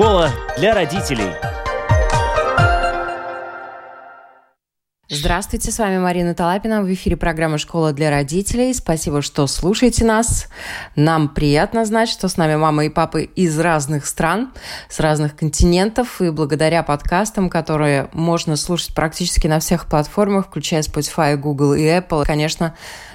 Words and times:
Школа 0.00 0.30
для 0.56 0.74
родителей. 0.74 1.28
Здравствуйте, 5.10 5.70
с 5.70 5.78
вами 5.78 5.98
Марина 5.98 6.34
Талапина. 6.34 6.80
В 6.80 6.90
эфире 6.94 7.18
программа 7.18 7.58
«Школа 7.58 7.92
для 7.92 8.08
родителей». 8.08 8.72
Спасибо, 8.72 9.20
что 9.20 9.46
слушаете 9.46 10.06
нас. 10.06 10.48
Нам 10.96 11.28
приятно 11.28 11.84
знать, 11.84 12.08
что 12.08 12.28
с 12.28 12.38
нами 12.38 12.56
мама 12.56 12.86
и 12.86 12.88
папы 12.88 13.24
из 13.24 13.58
разных 13.60 14.06
стран, 14.06 14.52
с 14.88 15.00
разных 15.00 15.36
континентов. 15.36 16.22
И 16.22 16.30
благодаря 16.30 16.82
подкастам, 16.82 17.50
которые 17.50 18.08
можно 18.14 18.56
слушать 18.56 18.94
практически 18.94 19.48
на 19.48 19.60
всех 19.60 19.86
платформах, 19.86 20.46
включая 20.46 20.80
Spotify, 20.80 21.36
Google 21.36 21.74
и 21.74 21.82
Apple, 21.82 22.24
конечно, 22.24 22.74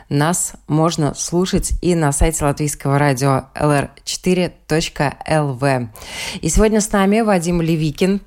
нас 0.09 0.53
можно 0.67 1.13
слушать 1.13 1.73
и 1.81 1.95
на 1.95 2.11
сайте 2.11 2.43
латвийского 2.45 2.99
радио 2.99 3.45
lr4.lv. 3.55 5.87
И 6.41 6.49
сегодня 6.49 6.81
с 6.81 6.91
нами 6.91 7.21
Вадим 7.21 7.61
Левикин. 7.61 8.19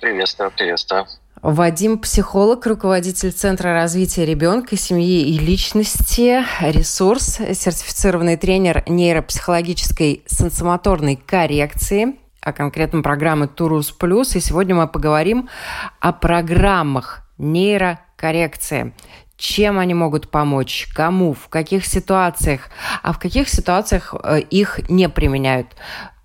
Приветствую, 0.00 0.50
приветствую. 0.50 1.06
Вадим– 1.44 1.98
психолог, 1.98 2.66
руководитель 2.66 3.30
Центра 3.30 3.74
развития 3.74 4.24
ребенка, 4.24 4.78
семьи 4.78 5.28
и 5.28 5.38
личности, 5.38 6.42
ресурс, 6.62 7.36
сертифицированный 7.36 8.38
тренер 8.38 8.82
нейропсихологической 8.86 10.22
сенсомоторной 10.26 11.16
коррекции, 11.16 12.16
а 12.40 12.54
конкретно 12.54 13.02
программы 13.02 13.46
Турус 13.46 13.90
Плюс. 13.90 14.34
И 14.36 14.40
сегодня 14.40 14.74
мы 14.74 14.88
поговорим 14.88 15.50
о 16.00 16.14
программах 16.14 17.28
нейрокоррекции. 17.36 18.94
Чем 19.36 19.78
они 19.78 19.94
могут 19.94 20.30
помочь, 20.30 20.88
кому, 20.94 21.34
в 21.34 21.48
каких 21.48 21.86
ситуациях, 21.86 22.68
а 23.02 23.12
в 23.12 23.18
каких 23.18 23.48
ситуациях 23.48 24.14
э, 24.22 24.40
их 24.40 24.88
не 24.88 25.08
применяют. 25.08 25.68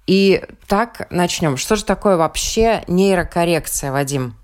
И 0.06 0.44
так 0.68 1.08
начнем. 1.12 1.58
Что 1.58 1.76
же 1.76 1.86
такое 1.86 2.18
вообще 2.18 2.84
нейрокоррекция, 2.88 3.92
Вадим? 3.92 4.36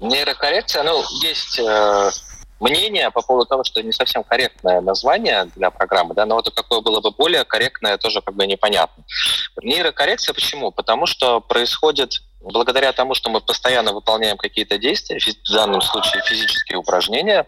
Нейрокоррекция, 0.00 0.82
ну, 0.82 1.02
есть 1.22 1.58
э, 1.58 2.10
мнение 2.60 3.10
по 3.10 3.22
поводу 3.22 3.46
того, 3.46 3.64
что 3.64 3.82
не 3.82 3.92
совсем 3.92 4.24
корректное 4.24 4.80
название 4.80 5.50
для 5.54 5.70
программы, 5.70 6.14
да, 6.14 6.26
но 6.26 6.36
вот 6.36 6.52
какое 6.54 6.80
было 6.80 7.00
бы 7.00 7.10
более 7.10 7.44
корректное, 7.44 7.98
тоже 7.98 8.20
как 8.22 8.34
бы 8.34 8.46
непонятно. 8.46 9.04
Нейрокоррекция 9.62 10.34
почему? 10.34 10.72
Потому 10.72 11.06
что 11.06 11.40
происходит 11.40 12.22
благодаря 12.44 12.92
тому, 12.92 13.14
что 13.14 13.30
мы 13.30 13.40
постоянно 13.40 13.92
выполняем 13.92 14.36
какие-то 14.36 14.78
действия, 14.78 15.18
в 15.18 15.52
данном 15.52 15.80
случае 15.80 16.22
физические 16.22 16.78
упражнения, 16.78 17.46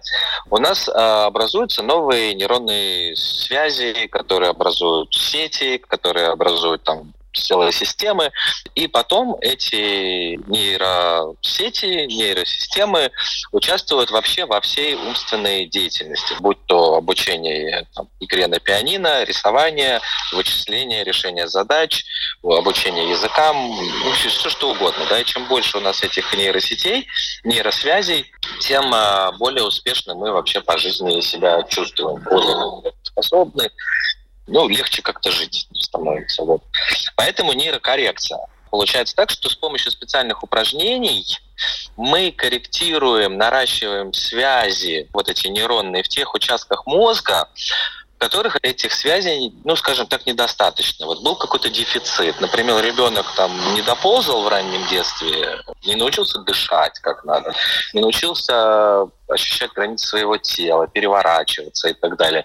у 0.50 0.58
нас 0.58 0.88
э, 0.88 0.92
образуются 0.92 1.82
новые 1.82 2.34
нейронные 2.34 3.14
связи, 3.16 4.08
которые 4.08 4.50
образуют 4.50 5.14
сети, 5.14 5.78
которые 5.78 6.28
образуют 6.28 6.82
там 6.82 7.12
целые 7.40 7.72
системы, 7.72 8.32
и 8.74 8.86
потом 8.86 9.36
эти 9.40 10.36
нейросети, 10.48 12.06
нейросистемы 12.06 13.10
участвуют 13.52 14.10
вообще 14.10 14.46
во 14.46 14.60
всей 14.60 14.94
умственной 14.94 15.66
деятельности, 15.66 16.34
будь 16.40 16.58
то 16.66 16.94
обучение 16.94 17.86
там, 17.94 18.08
игре 18.20 18.46
на 18.46 18.58
пианино, 18.58 19.24
рисование, 19.24 20.00
вычисление, 20.32 21.04
решение 21.04 21.48
задач, 21.48 22.04
обучение 22.42 23.08
языкам, 23.10 23.76
вообще 24.04 24.28
все 24.28 24.50
что 24.50 24.70
угодно. 24.70 25.04
Да? 25.08 25.20
И 25.20 25.24
чем 25.24 25.46
больше 25.46 25.78
у 25.78 25.80
нас 25.80 26.02
этих 26.02 26.32
нейросетей, 26.34 27.06
нейросвязей, 27.44 28.30
тем 28.60 28.92
а, 28.92 29.32
более 29.32 29.64
успешно 29.64 30.14
мы 30.14 30.32
вообще 30.32 30.60
по 30.60 30.78
жизни 30.78 31.20
себя 31.20 31.62
чувствуем, 31.64 32.22
более 32.22 32.92
способны, 33.02 33.70
ну, 34.46 34.68
легче 34.68 35.02
как-то 35.02 35.30
жить 35.30 35.68
становится. 35.74 36.42
Вот. 36.42 36.62
Поэтому 37.16 37.52
нейрокоррекция. 37.52 38.38
Получается 38.70 39.14
так, 39.16 39.30
что 39.30 39.48
с 39.48 39.54
помощью 39.54 39.90
специальных 39.90 40.42
упражнений 40.42 41.24
мы 41.96 42.32
корректируем, 42.32 43.38
наращиваем 43.38 44.12
связи, 44.12 45.08
вот 45.12 45.28
эти 45.28 45.48
нейронные, 45.48 46.02
в 46.02 46.08
тех 46.08 46.34
участках 46.34 46.86
мозга, 46.86 47.48
в 48.16 48.18
которых 48.18 48.56
этих 48.62 48.92
связей, 48.92 49.52
ну, 49.64 49.76
скажем 49.76 50.06
так, 50.06 50.26
недостаточно. 50.26 51.06
Вот 51.06 51.22
был 51.22 51.36
какой-то 51.36 51.68
дефицит. 51.68 52.40
Например, 52.40 52.82
ребенок 52.82 53.26
там 53.36 53.52
не 53.74 53.82
доползал 53.82 54.42
в 54.42 54.48
раннем 54.48 54.86
детстве, 54.88 55.60
не 55.84 55.96
научился 55.96 56.40
дышать 56.40 56.98
как 57.00 57.24
надо, 57.24 57.54
не 57.92 58.00
научился 58.00 59.06
ощущать 59.28 59.72
границы 59.72 60.06
своего 60.06 60.38
тела, 60.38 60.86
переворачиваться 60.86 61.88
и 61.88 61.92
так 61.94 62.16
далее. 62.16 62.44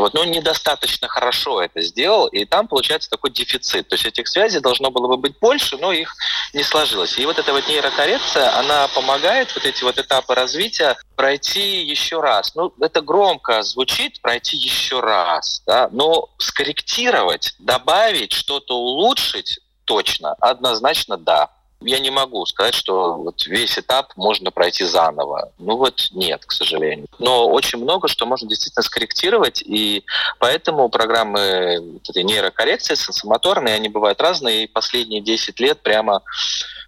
Вот, 0.00 0.14
но 0.14 0.24
недостаточно 0.24 1.08
хорошо 1.08 1.62
это 1.62 1.80
сделал, 1.80 2.26
и 2.26 2.44
там 2.44 2.68
получается 2.68 3.08
такой 3.10 3.30
дефицит. 3.30 3.88
То 3.88 3.94
есть 3.94 4.06
этих 4.06 4.28
связей 4.28 4.60
должно 4.60 4.90
было 4.90 5.08
бы 5.08 5.16
быть 5.16 5.38
больше, 5.38 5.76
но 5.78 5.92
их 5.92 6.14
не 6.52 6.62
сложилось. 6.62 7.18
И 7.18 7.26
вот 7.26 7.38
эта 7.38 7.52
вот 7.52 7.66
нейрокоррекция, 7.68 8.58
она 8.58 8.88
помогает 8.88 9.54
вот 9.54 9.64
эти 9.64 9.84
вот 9.84 9.98
этапы 9.98 10.34
развития 10.34 10.96
пройти 11.16 11.82
еще 11.84 12.20
раз. 12.20 12.54
Ну, 12.54 12.72
это 12.80 13.00
громко 13.00 13.62
звучит, 13.62 14.20
пройти 14.20 14.56
еще 14.56 15.00
раз, 15.00 15.62
да, 15.66 15.88
но 15.92 16.28
скорректировать, 16.38 17.54
добавить, 17.58 18.32
что-то 18.32 18.76
улучшить 18.76 19.60
точно, 19.84 20.34
однозначно 20.40 21.16
да 21.16 21.55
я 21.80 21.98
не 21.98 22.10
могу 22.10 22.44
сказать, 22.46 22.74
что 22.74 23.14
вот 23.14 23.46
весь 23.46 23.78
этап 23.78 24.12
можно 24.16 24.50
пройти 24.50 24.84
заново. 24.84 25.52
Ну 25.58 25.76
вот 25.76 26.08
нет, 26.12 26.44
к 26.44 26.52
сожалению. 26.52 27.06
Но 27.18 27.48
очень 27.48 27.78
много 27.78 28.08
что 28.08 28.26
можно 28.26 28.48
действительно 28.48 28.82
скорректировать, 28.82 29.62
и 29.62 30.04
поэтому 30.38 30.88
программы 30.88 32.00
этой 32.08 32.24
нейрокоррекции 32.24 32.94
сенсомоторные, 32.94 33.74
они 33.74 33.88
бывают 33.88 34.20
разные, 34.20 34.64
и 34.64 34.66
последние 34.66 35.20
10 35.20 35.60
лет 35.60 35.80
прямо 35.82 36.22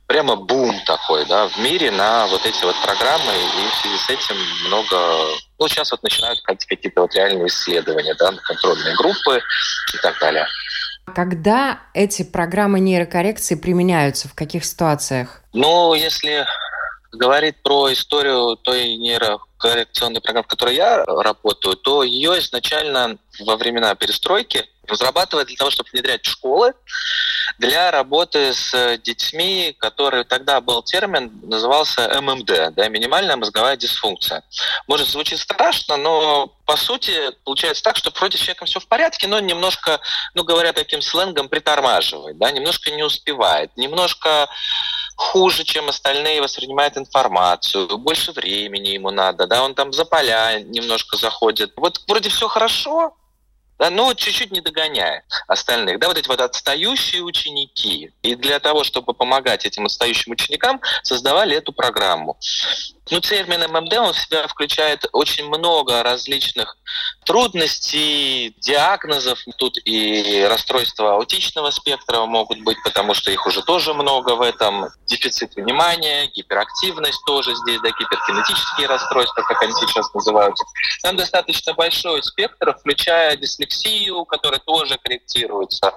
прямо 0.09 0.37
бум 0.37 0.75
такой, 0.87 1.27
да, 1.27 1.49
в 1.49 1.59
мире 1.59 1.91
на 1.91 2.27
вот 2.29 2.45
эти 2.47 2.65
вот 2.65 2.75
программы, 2.83 3.31
и 3.31 3.69
в 3.69 3.75
связи 3.75 3.99
с 3.99 4.09
этим 4.09 4.37
много, 4.67 4.97
ну, 5.59 5.69
сейчас 5.69 5.91
вот 5.91 6.03
начинают 6.03 6.41
какие-то 6.41 7.03
вот 7.03 7.15
реальные 7.15 7.49
исследования, 7.49 8.15
да, 8.19 8.33
контрольные 8.45 8.97
группы 8.97 9.43
и 9.93 9.99
так 9.99 10.19
далее. 10.19 10.47
Когда 11.09 11.81
эти 11.95 12.23
программы 12.23 12.81
нейрокоррекции 12.81 13.55
применяются, 13.55 14.29
в 14.29 14.35
каких 14.35 14.65
ситуациях? 14.65 15.43
Ну, 15.53 15.95
если 15.95 16.47
говорить 17.13 17.57
про 17.63 17.93
историю 17.93 18.57
той 18.57 18.97
нейрокоррекционной 18.97 20.21
программы, 20.21 20.45
в 20.45 20.49
которой 20.49 20.75
я 20.75 21.05
работаю, 21.05 21.77
то 21.77 22.03
ее 22.03 22.39
изначально 22.39 23.19
во 23.41 23.57
времена 23.57 23.95
перестройки 23.95 24.65
разрабатывали 24.89 25.45
для 25.45 25.57
того, 25.57 25.71
чтобы 25.71 25.91
внедрять 25.93 26.25
школы, 26.25 26.75
для 27.59 27.91
работы 27.91 28.53
с 28.53 28.99
детьми, 28.99 29.75
который 29.79 30.25
тогда 30.25 30.61
был 30.61 30.83
термин, 30.83 31.33
назывался 31.43 32.21
ММД, 32.21 32.75
да, 32.75 32.89
минимальная 32.89 33.37
мозговая 33.37 33.77
дисфункция. 33.77 34.43
Может, 34.87 35.09
звучит 35.09 35.39
страшно, 35.39 35.97
но 35.97 36.53
по 36.67 36.77
сути 36.77 37.13
получается 37.45 37.83
так, 37.83 37.97
что 37.97 38.11
вроде 38.15 38.37
с 38.37 38.41
человеком 38.41 38.67
все 38.67 38.81
в 38.81 38.87
порядке, 38.87 39.27
но 39.27 39.41
немножко, 39.41 40.01
ну 40.35 40.45
говоря 40.45 40.73
таким 40.73 41.03
сленгом, 41.03 41.49
притормаживает, 41.49 42.39
да, 42.39 42.51
немножко 42.51 42.91
не 42.91 43.03
успевает, 43.03 43.77
немножко 43.77 44.49
хуже, 45.17 45.65
чем 45.65 45.89
остальные 45.89 46.41
воспринимает 46.41 46.97
информацию, 46.97 47.99
больше 47.99 48.31
времени 48.33 48.91
ему 48.91 49.11
надо, 49.11 49.47
да, 49.47 49.65
он 49.65 49.75
там 49.75 49.93
за 49.93 50.05
поля 50.05 50.61
немножко 50.61 51.17
заходит. 51.17 51.73
Вот 51.77 52.01
вроде 52.07 52.29
все 52.29 52.47
хорошо, 52.47 53.17
да, 53.79 53.91
но 53.91 54.13
чуть-чуть 54.15 54.51
не 54.51 54.61
догоняет 54.61 55.25
остальных. 55.47 55.99
Да, 55.99 56.09
вот 56.09 56.19
эти 56.19 56.29
вот 56.29 56.41
отстающие 56.41 57.23
ученики. 57.23 58.13
И 58.23 58.35
для 58.35 58.59
того, 58.59 58.85
чтобы 58.85 59.15
помогать 59.15 59.65
этим 59.67 59.87
отстающим 59.87 60.33
ученикам, 60.33 60.81
создавали 61.03 61.57
эту 61.57 61.73
программу. 61.73 62.37
Ну, 63.11 63.21
термин 63.21 63.61
ММД, 63.73 63.95
он 63.99 64.13
в 64.13 64.19
себя 64.19 64.47
включает 64.47 65.07
очень 65.13 65.49
много 65.49 66.03
различных 66.03 66.77
трудностей, 67.25 68.55
диагнозов. 68.59 69.39
Тут 69.57 69.79
и 69.85 70.47
расстройства 70.49 71.15
аутичного 71.15 71.71
спектра 71.71 72.21
могут 72.27 72.61
быть, 72.61 72.77
потому 72.85 73.15
что 73.15 73.31
их 73.31 73.47
уже 73.47 73.63
тоже 73.63 73.95
много 73.95 74.35
в 74.35 74.43
этом. 74.43 74.89
Дефицит 75.07 75.57
внимания, 75.57 76.27
гиперактивность 76.35 77.25
тоже 77.25 77.55
здесь, 77.55 77.81
да, 77.81 77.89
гиперкинетические 77.89 78.89
расстройства, 78.89 79.43
как 79.43 79.63
они 79.63 79.73
сейчас 79.73 80.13
называются. 80.13 80.65
Там 81.03 81.17
достаточно 81.17 81.73
большой 81.75 82.23
спектр, 82.23 82.77
включая 82.79 83.37
дислексию, 83.37 84.25
которая 84.27 84.61
тоже 84.61 84.99
корректируется. 85.03 85.95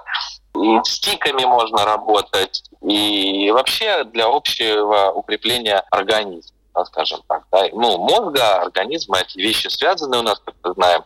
И 0.54 0.80
с 0.84 1.00
тиками 1.00 1.44
можно 1.44 1.84
работать, 1.84 2.62
и 2.82 3.50
вообще 3.50 4.04
для 4.04 4.26
общего 4.26 5.10
укрепления 5.10 5.82
организма 5.90 6.61
скажем 6.86 7.20
так. 7.28 7.44
Да? 7.50 7.64
Ну, 7.72 7.98
мозга, 7.98 8.62
организма, 8.62 9.18
эти 9.18 9.38
вещи 9.38 9.68
связаны 9.68 10.18
у 10.18 10.22
нас, 10.22 10.40
как 10.44 10.54
мы 10.62 10.74
знаем. 10.74 11.02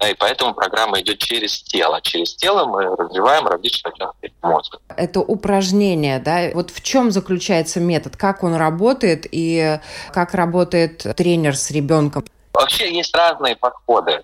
Да, 0.00 0.08
и 0.08 0.14
поэтому 0.14 0.54
программа 0.54 1.00
идет 1.00 1.18
через 1.18 1.62
тело. 1.62 2.00
Через 2.00 2.34
тело 2.34 2.64
мы 2.64 2.84
развиваем 2.96 3.46
различные 3.46 3.92
участки 3.92 4.32
мозга. 4.40 4.78
Это 4.96 5.20
упражнение, 5.20 6.18
да? 6.18 6.50
Вот 6.54 6.70
в 6.70 6.82
чем 6.82 7.10
заключается 7.10 7.80
метод? 7.80 8.16
Как 8.16 8.42
он 8.42 8.54
работает 8.54 9.26
и 9.30 9.78
как 10.14 10.32
работает 10.32 11.06
тренер 11.16 11.54
с 11.54 11.70
ребенком? 11.70 12.24
Вообще 12.54 12.92
есть 12.92 13.14
разные 13.14 13.56
подходы 13.56 14.22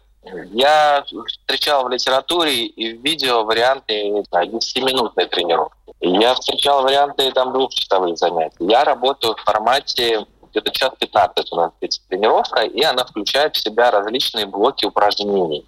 Я 0.53 1.05
встречал 1.27 1.85
в 1.85 1.91
литературе 1.91 2.65
и 2.67 2.95
в 2.95 3.03
видео 3.03 3.45
варианты 3.45 4.25
да, 4.33 4.45
10-минутной 4.45 5.27
тренировки. 5.27 5.77
Я 6.01 6.35
встречал 6.35 6.83
варианты 6.83 7.31
там 7.33 7.53
двухчасовых 7.53 8.17
занятий. 8.17 8.57
Я 8.61 8.85
работаю 8.85 9.35
в 9.35 9.41
формате 9.43 10.27
где-то 10.57 10.71
час 10.73 10.93
15 10.99 11.53
у 11.53 11.57
нас 11.57 11.73
тренировка, 12.09 12.63
и 12.63 12.83
она 12.83 13.05
включает 13.05 13.55
в 13.55 13.61
себя 13.61 13.91
различные 13.91 14.47
блоки 14.47 14.87
упражнений. 14.87 15.67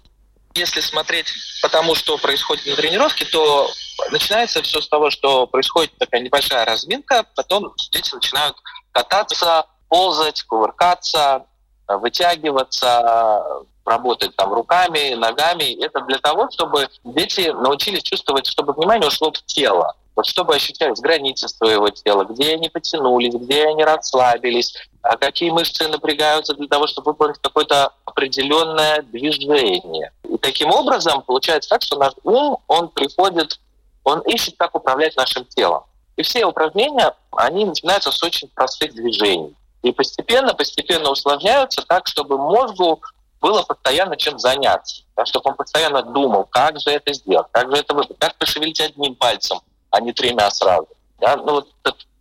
Если 0.55 0.81
смотреть 0.81 1.27
по 1.61 1.69
тому, 1.69 1.93
что 1.93 2.17
происходит 2.17 2.65
на 2.65 2.75
тренировке, 2.75 3.25
то 3.25 3.69
начинается 4.11 4.63
все 4.63 4.81
с 4.81 4.87
того, 4.87 5.11
что 5.11 5.45
происходит 5.45 5.95
такая 5.99 6.21
небольшая 6.21 6.65
разминка, 6.65 7.23
потом 7.35 7.71
дети 7.91 8.15
начинают 8.15 8.57
кататься, 8.91 9.67
ползать, 9.87 10.41
кувыркаться, 10.43 11.45
вытягиваться, 11.87 13.43
работать 13.85 14.35
там 14.35 14.53
руками, 14.53 15.13
ногами. 15.13 15.83
Это 15.83 16.01
для 16.01 16.17
того, 16.17 16.49
чтобы 16.51 16.87
дети 17.03 17.51
научились 17.51 18.03
чувствовать, 18.03 18.47
чтобы 18.47 18.73
внимание 18.73 19.07
ушло 19.07 19.31
в 19.31 19.45
тело. 19.45 19.95
Вот 20.19 20.25
чтобы 20.25 20.53
ощущать 20.53 20.99
границы 20.99 21.47
своего 21.47 21.89
тела, 21.91 22.25
где 22.25 22.55
они 22.55 22.67
потянулись, 22.67 23.33
где 23.35 23.67
они 23.67 23.85
расслабились, 23.85 24.75
а 25.01 25.15
какие 25.15 25.49
мышцы 25.49 25.87
напрягаются 25.87 26.53
для 26.55 26.67
того, 26.67 26.87
чтобы 26.87 27.11
выполнить 27.11 27.37
какое-то 27.41 27.93
определенное 28.03 29.01
движение. 29.03 30.11
И 30.29 30.37
таким 30.37 30.71
образом 30.71 31.21
получается 31.21 31.69
так, 31.69 31.83
что 31.83 31.97
наш 31.97 32.11
ум, 32.25 32.57
он 32.67 32.89
приходит, 32.89 33.61
он 34.03 34.19
ищет, 34.23 34.55
как 34.57 34.75
управлять 34.75 35.15
нашим 35.15 35.45
телом. 35.45 35.83
И 36.17 36.21
все 36.21 36.45
упражнения, 36.45 37.15
они 37.37 37.63
начинаются 37.63 38.11
с 38.11 38.21
очень 38.21 38.49
простых 38.49 38.93
движений. 38.93 39.55
И 39.83 39.93
постепенно, 39.93 40.53
постепенно 40.53 41.11
усложняются 41.11 41.81
так, 41.87 42.07
чтобы 42.07 42.37
мозгу 42.37 43.01
было 43.39 43.63
постоянно 43.63 44.17
чем 44.17 44.37
заняться. 44.37 45.03
Да, 45.15 45.25
чтобы 45.25 45.51
он 45.51 45.55
постоянно 45.55 46.03
думал, 46.03 46.43
как 46.43 46.77
же 46.77 46.89
это 46.89 47.13
сделать, 47.13 47.47
как 47.53 47.73
же 47.73 47.77
это 47.77 47.93
выполнить, 47.93 48.19
как 48.19 48.35
пошевелить 48.35 48.81
одним 48.81 49.15
пальцем, 49.15 49.61
а 49.91 50.01
не 50.01 50.13
тремя 50.13 50.49
сразу. 50.51 50.87
Да? 51.19 51.35
Ну, 51.37 51.53
вот 51.53 51.67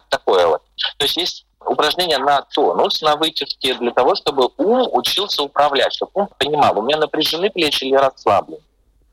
такое 0.08 0.46
вот. 0.46 0.62
То 0.96 1.04
есть 1.04 1.16
есть 1.16 1.46
упражнения 1.64 2.18
на 2.18 2.42
тонус, 2.42 3.02
на 3.02 3.16
вытяжке 3.16 3.74
для 3.74 3.90
того, 3.90 4.14
чтобы 4.14 4.50
ум 4.56 4.88
учился 4.92 5.42
управлять, 5.42 5.92
чтобы 5.92 6.12
ум 6.14 6.28
понимал, 6.38 6.78
у 6.78 6.82
меня 6.82 6.96
напряжены 6.96 7.50
плечи 7.50 7.84
или 7.84 7.96
расслаблены. 7.96 8.62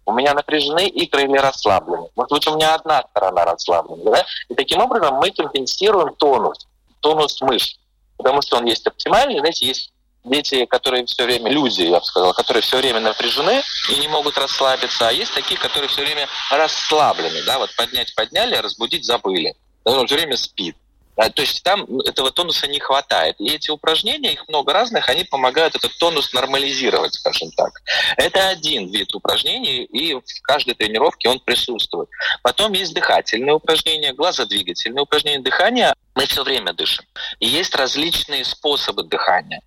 У 0.07 0.13
меня 0.13 0.35
напряжены 0.35 0.87
икры 0.87 1.23
или 1.23 1.37
расслаблены. 1.37 2.09
Может 2.15 2.31
быть, 2.31 2.47
у 2.47 2.55
меня 2.55 2.75
одна 2.75 3.03
сторона 3.09 3.43
расслаблена. 3.43 4.11
Да? 4.11 4.25
И 4.49 4.53
таким 4.53 4.79
образом 4.81 5.15
мы 5.15 5.31
компенсируем 5.31 6.13
тонус, 6.15 6.67
тонус 6.99 7.41
мышц. 7.41 7.77
Потому 8.17 8.41
что 8.41 8.57
он 8.57 8.65
есть 8.65 8.85
оптимальный, 8.85 9.39
знаете, 9.39 9.65
есть 9.65 9.91
дети, 10.25 10.65
которые 10.65 11.05
все 11.05 11.23
время, 11.23 11.51
люди, 11.51 11.83
я 11.83 11.99
бы 11.99 12.05
сказал, 12.05 12.33
которые 12.33 12.61
все 12.61 12.77
время 12.77 12.99
напряжены 12.99 13.61
и 13.89 13.97
не 13.97 14.07
могут 14.07 14.37
расслабиться, 14.37 15.07
а 15.07 15.11
есть 15.11 15.33
такие, 15.33 15.59
которые 15.59 15.87
все 15.89 16.01
время 16.01 16.27
расслаблены, 16.51 17.43
да, 17.43 17.59
вот 17.59 17.75
поднять 17.75 18.13
подняли, 18.15 18.55
а 18.55 18.61
разбудить 18.61 19.05
забыли. 19.05 19.55
Он 19.83 20.07
все 20.07 20.15
время 20.15 20.35
спит. 20.37 20.75
Да, 21.15 21.29
то 21.29 21.41
есть 21.41 21.63
там 21.63 21.85
этого 22.01 22.29
тонуса 22.31 22.67
не 22.67 22.79
хватает. 22.79 23.39
И 23.39 23.49
эти 23.49 23.71
упражнения, 23.71 24.33
их 24.33 24.47
много 24.49 24.73
разных, 24.73 25.07
они 25.07 25.23
помогают 25.23 25.75
этот 25.75 25.97
тонус 25.97 26.33
нормализировать, 26.33 27.13
скажем 27.13 27.51
так. 27.51 27.71
Это 28.17 28.49
один 28.49 28.91
вид 28.91 29.15
упражнений, 29.15 29.85
и 29.85 30.13
в 30.13 30.41
каждой 30.43 30.73
тренировке 30.73 31.29
он 31.29 31.39
присутствует. 31.39 32.09
Потом 32.43 32.73
есть 32.73 32.93
дыхательные 32.93 33.53
упражнения, 33.53 34.11
глазодвигательные 34.13 35.03
упражнения 35.03 35.39
дыхания. 35.39 35.95
Мы 36.15 36.25
все 36.25 36.43
время 36.43 36.73
дышим. 36.73 37.05
И 37.39 37.47
есть 37.47 37.73
различные 37.75 38.43
способы 38.43 39.03
дыхания. 39.03 39.61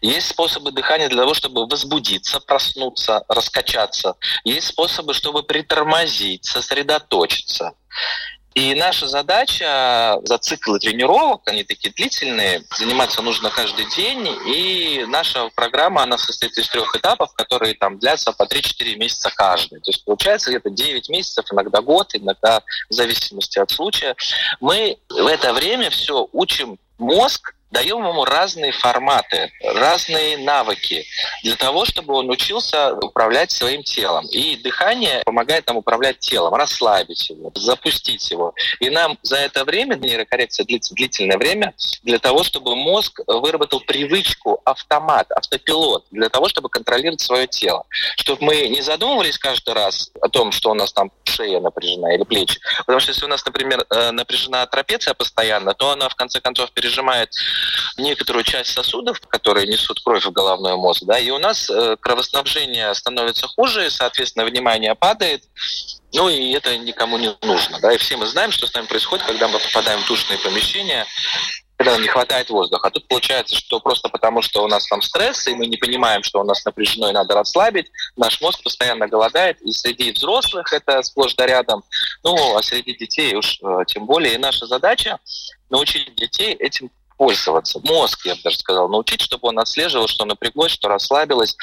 Есть 0.00 0.28
способы 0.28 0.72
дыхания 0.72 1.08
для 1.08 1.22
того, 1.22 1.34
чтобы 1.34 1.66
возбудиться, 1.66 2.40
проснуться, 2.40 3.24
раскачаться. 3.28 4.14
Есть 4.44 4.68
способы, 4.68 5.14
чтобы 5.14 5.42
притормозить, 5.42 6.44
сосредоточиться. 6.44 7.74
И 8.56 8.74
наша 8.74 9.06
задача 9.06 10.18
за 10.24 10.38
циклы 10.38 10.78
тренировок, 10.78 11.42
они 11.44 11.62
такие 11.62 11.92
длительные, 11.92 12.64
заниматься 12.74 13.20
нужно 13.20 13.50
каждый 13.50 13.84
день. 13.94 14.26
И 14.46 15.04
наша 15.08 15.50
программа, 15.54 16.04
она 16.04 16.16
состоит 16.16 16.56
из 16.56 16.66
трех 16.70 16.96
этапов, 16.96 17.34
которые 17.34 17.74
там 17.74 17.98
длятся 17.98 18.32
по 18.32 18.44
3-4 18.44 18.96
месяца 18.96 19.30
каждый. 19.36 19.80
То 19.80 19.90
есть 19.90 20.06
получается 20.06 20.48
где-то 20.48 20.70
9 20.70 21.08
месяцев, 21.10 21.44
иногда 21.52 21.82
год, 21.82 22.14
иногда 22.14 22.62
в 22.88 22.94
зависимости 22.94 23.58
от 23.58 23.70
случая. 23.70 24.16
Мы 24.60 24.96
в 25.10 25.26
это 25.26 25.52
время 25.52 25.90
все 25.90 26.26
учим 26.32 26.78
мозг 26.96 27.55
даем 27.76 28.06
ему 28.06 28.24
разные 28.24 28.72
форматы, 28.72 29.52
разные 29.62 30.38
навыки 30.38 31.04
для 31.42 31.56
того, 31.56 31.84
чтобы 31.84 32.14
он 32.14 32.30
учился 32.30 32.94
управлять 32.94 33.50
своим 33.50 33.82
телом. 33.82 34.26
И 34.28 34.56
дыхание 34.56 35.22
помогает 35.26 35.66
нам 35.66 35.76
управлять 35.76 36.18
телом, 36.18 36.54
расслабить 36.54 37.28
его, 37.28 37.52
запустить 37.54 38.30
его. 38.30 38.54
И 38.80 38.88
нам 38.88 39.18
за 39.22 39.36
это 39.36 39.66
время, 39.66 39.96
нейрокоррекция 39.96 40.64
длится 40.64 40.94
длительное 40.94 41.36
время, 41.36 41.74
для 42.02 42.18
того, 42.18 42.44
чтобы 42.44 42.74
мозг 42.76 43.20
выработал 43.26 43.80
привычку, 43.80 44.58
автомат, 44.64 45.30
автопилот, 45.32 46.06
для 46.10 46.30
того, 46.30 46.48
чтобы 46.48 46.70
контролировать 46.70 47.20
свое 47.20 47.46
тело. 47.46 47.84
Чтобы 48.16 48.42
мы 48.42 48.68
не 48.68 48.80
задумывались 48.80 49.36
каждый 49.36 49.74
раз 49.74 50.10
о 50.22 50.30
том, 50.30 50.50
что 50.50 50.70
у 50.70 50.74
нас 50.74 50.94
там 50.94 51.10
шея 51.36 51.60
напряжена 51.60 52.14
или 52.14 52.24
плечи. 52.24 52.60
Потому 52.78 53.00
что 53.00 53.12
если 53.12 53.24
у 53.24 53.28
нас, 53.28 53.44
например, 53.44 53.84
э, 53.90 54.10
напряжена 54.10 54.66
трапеция 54.66 55.14
постоянно, 55.14 55.74
то 55.74 55.90
она 55.90 56.08
в 56.08 56.14
конце 56.14 56.40
концов 56.40 56.72
пережимает 56.72 57.30
некоторую 57.98 58.44
часть 58.44 58.72
сосудов, 58.72 59.20
которые 59.20 59.66
несут 59.66 60.00
кровь 60.00 60.24
в 60.24 60.32
головной 60.32 60.76
мозг, 60.76 61.02
да, 61.04 61.18
и 61.18 61.30
у 61.30 61.38
нас 61.38 61.70
э, 61.70 61.96
кровоснабжение 62.00 62.94
становится 62.94 63.46
хуже, 63.48 63.90
соответственно, 63.90 64.44
внимание 64.44 64.94
падает, 64.94 65.44
ну 66.14 66.28
и 66.28 66.52
это 66.52 66.76
никому 66.78 67.18
не 67.18 67.34
нужно, 67.42 67.78
да, 67.80 67.92
и 67.92 67.98
все 67.98 68.16
мы 68.16 68.26
знаем, 68.26 68.52
что 68.52 68.66
с 68.66 68.74
нами 68.74 68.86
происходит, 68.86 69.26
когда 69.26 69.48
мы 69.48 69.58
попадаем 69.58 70.00
в 70.02 70.08
душные 70.08 70.38
помещения, 70.38 71.06
когда 71.76 71.98
не 71.98 72.08
хватает 72.08 72.48
воздуха. 72.50 72.88
А 72.88 72.90
тут 72.90 73.06
получается, 73.06 73.54
что 73.54 73.80
просто 73.80 74.08
потому, 74.08 74.42
что 74.42 74.64
у 74.64 74.68
нас 74.68 74.86
там 74.86 75.02
стресс, 75.02 75.46
и 75.46 75.54
мы 75.54 75.66
не 75.66 75.76
понимаем, 75.76 76.22
что 76.22 76.40
у 76.40 76.44
нас 76.44 76.64
напряжено 76.64 77.10
и 77.10 77.12
надо 77.12 77.34
расслабить, 77.34 77.90
наш 78.16 78.40
мозг 78.40 78.62
постоянно 78.62 79.06
голодает, 79.06 79.60
и 79.62 79.72
среди 79.72 80.12
взрослых 80.12 80.72
это 80.72 81.02
сплошь 81.02 81.34
да 81.34 81.46
рядом, 81.46 81.84
ну, 82.24 82.56
а 82.56 82.62
среди 82.62 82.96
детей 82.96 83.34
уж 83.34 83.58
э, 83.62 83.84
тем 83.86 84.06
более. 84.06 84.34
И 84.34 84.38
наша 84.38 84.66
задача 84.66 85.18
научить 85.70 86.14
детей 86.14 86.54
этим 86.54 86.90
пользоваться. 87.16 87.80
Мозг, 87.84 88.26
я 88.26 88.34
бы 88.34 88.40
даже 88.42 88.58
сказал, 88.58 88.88
научить, 88.88 89.20
чтобы 89.20 89.48
он 89.48 89.58
отслеживал, 89.58 90.08
что 90.08 90.24
напряглось, 90.24 90.72
что 90.72 90.88
расслабилось. 90.88 91.56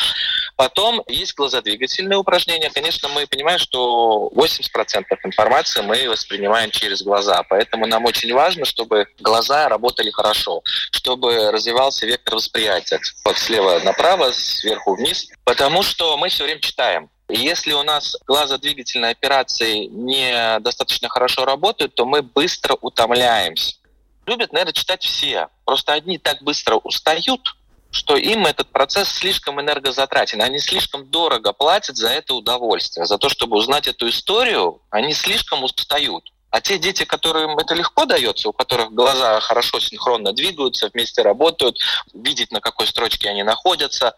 Потом 0.56 1.04
есть 1.08 1.36
глазодвигательные 1.36 2.18
упражнения. 2.18 2.70
Конечно, 2.70 3.10
мы 3.10 3.26
понимаем, 3.28 3.60
что 3.60 4.32
80% 4.36 5.04
информации 5.24 5.81
мы 5.81 6.10
воспринимаем 6.10 6.72
через 6.72 7.02
глаза, 7.02 7.44
поэтому 7.44 7.88
нам 7.88 8.06
очень 8.06 8.33
важно, 8.33 8.66
чтобы 8.66 9.07
глаза 9.19 9.68
работали 9.69 10.12
хорошо, 10.12 10.62
чтобы 10.92 11.52
развивался 11.52 12.06
вектор 12.06 12.36
восприятия 12.36 13.00
вот 13.26 13.38
слева 13.38 13.80
направо, 13.83 14.31
сверху 14.31 14.95
вниз, 14.95 15.30
потому 15.44 15.83
что 15.83 16.18
мы 16.18 16.30
все 16.30 16.44
время 16.44 16.62
читаем. 16.62 17.10
Если 17.30 17.74
у 17.74 17.83
нас 17.83 18.16
глазодвигательные 18.28 19.12
операции 19.12 19.86
не 19.86 20.60
достаточно 20.60 21.10
хорошо 21.10 21.45
работают, 21.45 21.95
то 21.95 22.06
мы 22.06 22.22
быстро 22.22 22.78
утомляемся 22.81 23.76
любят, 24.25 24.53
наверное, 24.53 24.73
читать 24.73 25.03
все. 25.03 25.49
Просто 25.65 25.94
одни 25.94 26.18
так 26.18 26.42
быстро 26.42 26.75
устают, 26.75 27.56
что 27.92 28.15
им 28.15 28.45
этот 28.45 28.69
процесс 28.69 29.09
слишком 29.09 29.61
энергозатратен. 29.61 30.42
Они 30.42 30.59
слишком 30.59 31.09
дорого 31.09 31.53
платят 31.53 31.95
за 31.95 32.09
это 32.09 32.33
удовольствие. 32.33 33.06
За 33.06 33.18
то, 33.18 33.30
чтобы 33.30 33.57
узнать 33.57 33.87
эту 33.87 34.09
историю, 34.09 34.81
они 34.89 35.13
слишком 35.13 35.63
устают. 35.63 36.32
А 36.54 36.62
те 36.62 36.78
дети, 36.78 37.04
которым 37.04 37.57
это 37.57 37.74
легко 37.74 38.06
дается, 38.06 38.48
у 38.48 38.54
которых 38.54 38.92
глаза 38.92 39.40
хорошо 39.40 39.80
синхронно 39.80 40.33
двигаются, 40.33 40.88
вместе 40.94 41.24
работают, 41.24 41.80
видеть, 42.14 42.52
на 42.52 42.62
какой 42.62 42.86
строчке 42.86 43.28
они 43.28 43.42
находятся, 43.42 44.14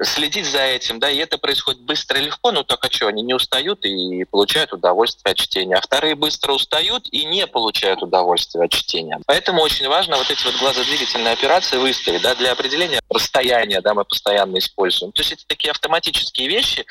следить 0.00 0.46
за 0.46 0.60
этим, 0.60 1.00
да, 1.00 1.10
и 1.10 1.16
это 1.16 1.38
происходит 1.38 1.80
быстро 1.80 2.20
и 2.20 2.24
легко, 2.26 2.52
но 2.52 2.62
только 2.62 2.88
что, 2.92 3.08
они 3.08 3.24
не 3.24 3.34
устают 3.34 3.84
и 3.84 4.22
получают 4.26 4.72
удовольствие 4.72 5.32
от 5.32 5.38
чтения. 5.38 5.74
А 5.74 5.80
вторые 5.80 6.14
быстро 6.14 6.52
устают 6.52 7.08
и 7.10 7.24
не 7.24 7.48
получают 7.48 8.00
удовольствие 8.00 8.66
от 8.66 8.70
чтения. 8.70 9.18
Поэтому 9.26 9.60
очень 9.60 9.88
важно 9.88 10.18
вот 10.18 10.30
эти 10.30 10.44
вот 10.44 10.54
глазодвигательные 10.60 11.32
операции 11.32 11.78
выставить, 11.78 12.22
да, 12.22 12.36
для 12.36 12.52
определения 12.52 13.00
расстояния, 13.10 13.80
да, 13.80 13.92
мы 13.92 14.04
постоянно 14.04 14.58
используем. 14.58 15.10
То 15.10 15.20
есть 15.20 15.32
это 15.32 15.42
такие 15.48 15.72
автоматические 15.72 16.46
вещи, 16.46 16.86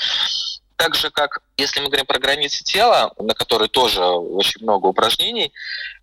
так 0.77 0.95
же, 0.95 1.09
как 1.09 1.41
если 1.57 1.79
мы 1.79 1.87
говорим 1.87 2.05
про 2.05 2.19
границы 2.19 2.63
тела, 2.63 3.13
на 3.17 3.33
которые 3.33 3.69
тоже 3.69 4.03
очень 4.03 4.63
много 4.63 4.87
упражнений, 4.87 5.53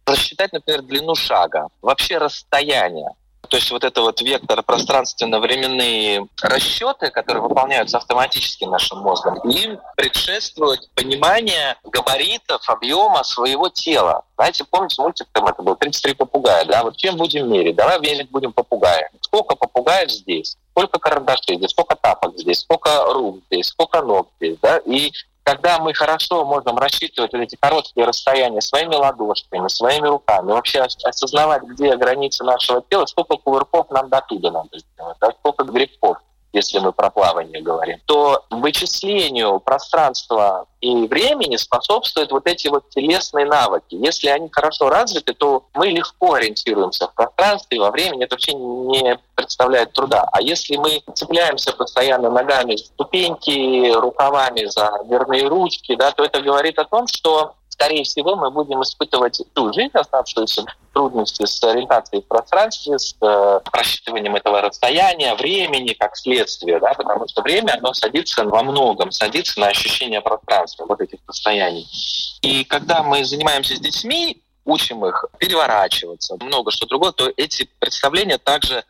рассчитать, 0.07 0.52
например, 0.52 0.83
длину 0.83 1.14
шага, 1.14 1.69
вообще 1.81 2.19
расстояние. 2.19 3.11
То 3.49 3.57
есть 3.57 3.71
вот 3.71 3.85
это 3.85 4.00
вот 4.00 4.23
вектор 4.23 4.62
пространственно-временные 4.62 6.26
расчеты, 6.41 7.11
которые 7.11 7.43
выполняются 7.43 7.99
автоматически 7.99 8.64
нашим 8.64 9.00
мозгом, 9.00 9.38
им 9.50 9.79
предшествует 9.97 10.88
понимание 10.95 11.76
габаритов, 11.85 12.67
объема 12.71 13.23
своего 13.25 13.69
тела. 13.69 14.25
Знаете, 14.37 14.64
помните 14.64 15.02
мультик 15.02 15.26
там 15.33 15.47
это 15.47 15.62
был 15.62 15.75
«33 15.75 16.14
попугая», 16.14 16.64
да? 16.64 16.83
Вот 16.83 16.97
чем 16.97 17.17
будем 17.17 17.50
мерить? 17.50 17.76
Давай 17.76 18.00
мерить 18.00 18.31
будем 18.31 18.52
попугая. 18.52 19.11
Сколько 19.21 19.55
попугаев 19.55 20.11
здесь? 20.11 20.57
Сколько 20.73 20.99
карандашей 20.99 21.57
здесь, 21.57 21.71
сколько 21.71 21.97
тапок 21.97 22.37
здесь, 22.37 22.61
сколько 22.61 23.05
рук 23.12 23.38
здесь, 23.50 23.69
сколько 23.69 24.02
ног 24.02 24.29
здесь, 24.38 24.59
да, 24.61 24.79
и 24.79 25.12
когда 25.45 25.79
мы 25.79 25.93
хорошо 25.93 26.45
можем 26.45 26.79
рассчитывать 26.79 27.33
вот 27.33 27.41
эти 27.41 27.57
короткие 27.57 28.07
расстояния 28.07 28.61
своими 28.61 28.95
ладошками, 28.95 29.69
своими 29.69 30.07
руками, 30.07 30.52
вообще 30.52 30.81
осознавать, 30.81 31.62
где 31.64 31.97
границы 31.97 32.45
нашего 32.45 32.83
тела, 32.88 33.07
сколько 33.07 33.37
кувырков 33.37 33.91
нам 33.91 34.09
до 34.09 34.21
туда 34.21 34.50
надо 34.50 34.79
сделать, 34.79 35.17
да, 35.21 35.33
сколько 35.41 35.64
грибков, 35.64 36.19
если 36.52 36.78
мы 36.78 36.92
про 36.92 37.11
плавание 37.11 37.62
говорим, 37.62 37.99
то 38.06 38.44
вычислению 38.50 39.61
пространства 39.61 40.66
и 40.80 41.06
времени 41.06 41.56
способствуют 41.56 42.32
вот 42.32 42.47
эти 42.47 42.68
вот 42.68 42.90
телесные 42.90 43.47
навыки. 43.47 43.94
Если 43.94 44.28
они 44.28 44.49
хорошо 44.50 44.90
развиты, 44.90 45.32
то 45.32 45.64
мы 45.75 45.88
легко 45.88 46.35
ориентируемся 46.35 47.09
в 47.09 47.14
пространстве, 47.14 47.80
во 47.80 47.90
времени, 47.90 48.25
это 48.25 48.35
вообще 48.35 48.52
не 48.54 49.18
представляет 49.35 49.92
труда. 49.92 50.28
А 50.32 50.42
если 50.42 50.76
мы 50.76 51.02
цепляемся 51.14 51.73
постоянно 51.73 52.30
ногами 52.30 52.76
ступеньки, 52.76 53.92
рукавами 53.92 54.66
за 54.66 55.04
дверные 55.04 55.47
ручки, 55.47 55.94
да, 55.94 56.11
то 56.11 56.25
это 56.25 56.40
говорит 56.40 56.78
о 56.78 56.85
том, 56.85 57.06
что 57.06 57.54
скорее 57.83 58.05
всего, 58.05 58.37
мы 58.37 58.51
будем 58.51 58.83
испытывать 58.83 59.43
ту 59.55 59.73
жизнь, 59.73 59.91
оставшуюся 59.93 60.65
трудности 60.93 61.45
с 61.45 61.62
ориентацией 61.65 62.23
в 62.23 62.27
пространстве, 62.27 62.99
с 62.99 63.17
э, 63.21 63.61
просчитыванием 63.73 64.37
этого 64.37 64.61
расстояния, 64.61 65.35
времени 65.35 65.95
как 65.95 66.17
следствие, 66.17 66.79
да, 66.79 66.95
потому 66.95 67.27
что 67.27 67.43
время, 67.43 67.77
оно 67.79 67.93
садится 67.93 68.45
во 68.45 68.62
многом, 68.62 69.11
садится 69.11 69.59
на 69.59 69.69
ощущение 69.69 70.21
пространства, 70.21 70.87
вот 70.87 71.01
этих 71.01 71.19
расстояний. 71.27 71.89
И 72.43 72.65
когда 72.65 73.03
мы 73.03 73.25
занимаемся 73.25 73.75
с 73.75 73.81
детьми, 73.81 74.41
учим 74.64 75.04
их 75.07 75.25
переворачиваться, 75.38 76.37
много 76.40 76.71
что 76.71 76.87
другое, 76.87 77.12
то 77.12 77.33
эти 77.37 77.69
представления 77.78 78.38
также 78.38 78.85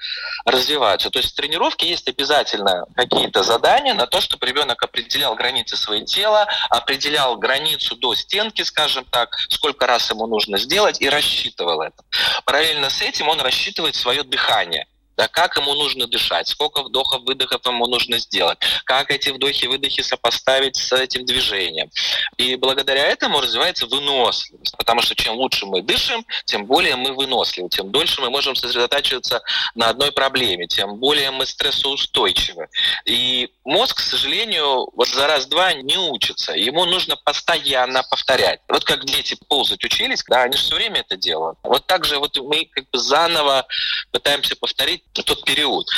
развиваются. 0.45 1.11
То 1.11 1.19
есть 1.19 1.33
в 1.33 1.37
тренировке 1.37 1.89
есть 1.89 2.09
обязательно 2.09 2.87
какие-то 2.95 3.43
задания 3.43 3.95
на 3.95 4.07
то, 4.07 4.21
чтобы 4.21 4.47
ребенок 4.47 4.83
определял 4.83 5.35
границы 5.35 5.77
своего 5.77 6.05
тела, 6.05 6.47
определял 6.71 7.37
границу 7.37 7.97
до 7.97 8.15
стенки, 8.15 8.63
скажем 8.63 9.05
так, 9.11 9.37
сколько 9.49 9.87
раз 9.87 10.11
ему 10.11 10.27
нужно 10.27 10.59
сделать 10.59 11.01
и 11.01 11.09
рассчитывал 11.09 11.83
это. 11.83 12.03
Параллельно 12.45 12.91
с 12.91 13.01
этим 13.03 13.29
он 13.29 13.41
рассчитывает 13.41 13.95
свое 13.95 14.23
дыхание 14.23 14.87
да, 15.23 15.29
как 15.29 15.57
ему 15.57 15.75
нужно 15.75 16.09
дышать, 16.09 16.49
сколько 16.49 16.83
вдохов, 16.83 17.23
выдохов 17.23 17.65
ему 17.65 17.87
нужно 17.87 18.19
сделать, 18.19 18.59
как 18.85 19.11
эти 19.11 19.29
вдохи, 19.29 19.67
выдохи 19.67 20.03
сопоставить 20.03 20.77
с 20.77 20.93
этим 20.93 21.25
движением. 21.25 21.91
И 22.39 22.57
благодаря 22.57 23.07
этому 23.07 23.41
развивается 23.41 23.87
выносливость, 23.87 24.77
потому 24.77 25.01
что 25.01 25.15
чем 25.15 25.35
лучше 25.35 25.67
мы 25.67 25.81
дышим, 25.83 26.27
тем 26.45 26.67
более 26.67 26.97
мы 26.97 27.13
выносливы, 27.13 27.69
тем 27.69 27.93
дольше 27.93 28.21
мы 28.21 28.31
можем 28.31 28.57
сосредотачиваться 28.57 29.43
на 29.77 29.91
одной 29.91 30.11
проблеме, 30.11 30.67
тем 30.67 30.97
более 30.97 31.31
мы 31.31 31.47
стрессоустойчивы. 31.47 32.69
И 33.05 33.49
мозг, 33.65 33.99
к 33.99 34.01
сожалению, 34.01 34.91
вот 34.97 35.09
за 35.09 35.29
раз-два 35.29 35.73
не 35.75 35.99
учится. 35.99 36.53
Ему 36.53 36.85
нужно 36.85 37.15
постоянно 37.17 38.03
повторять. 38.11 38.61
Вот 38.69 38.85
как 38.85 39.05
дети 39.05 39.37
ползать 39.47 39.85
учились, 39.85 40.25
да, 40.27 40.43
они 40.43 40.57
же 40.57 40.63
все 40.65 40.75
время 40.75 41.01
это 41.01 41.17
делают. 41.17 41.59
Вот 41.63 41.87
так 41.87 42.05
же 42.05 42.19
вот 42.19 42.37
мы 42.39 42.65
как 42.73 42.91
бы 42.91 42.99
заново 42.99 43.67
пытаемся 44.11 44.57
повторить 44.57 45.03
тот 45.13 45.45
период. 45.45 45.89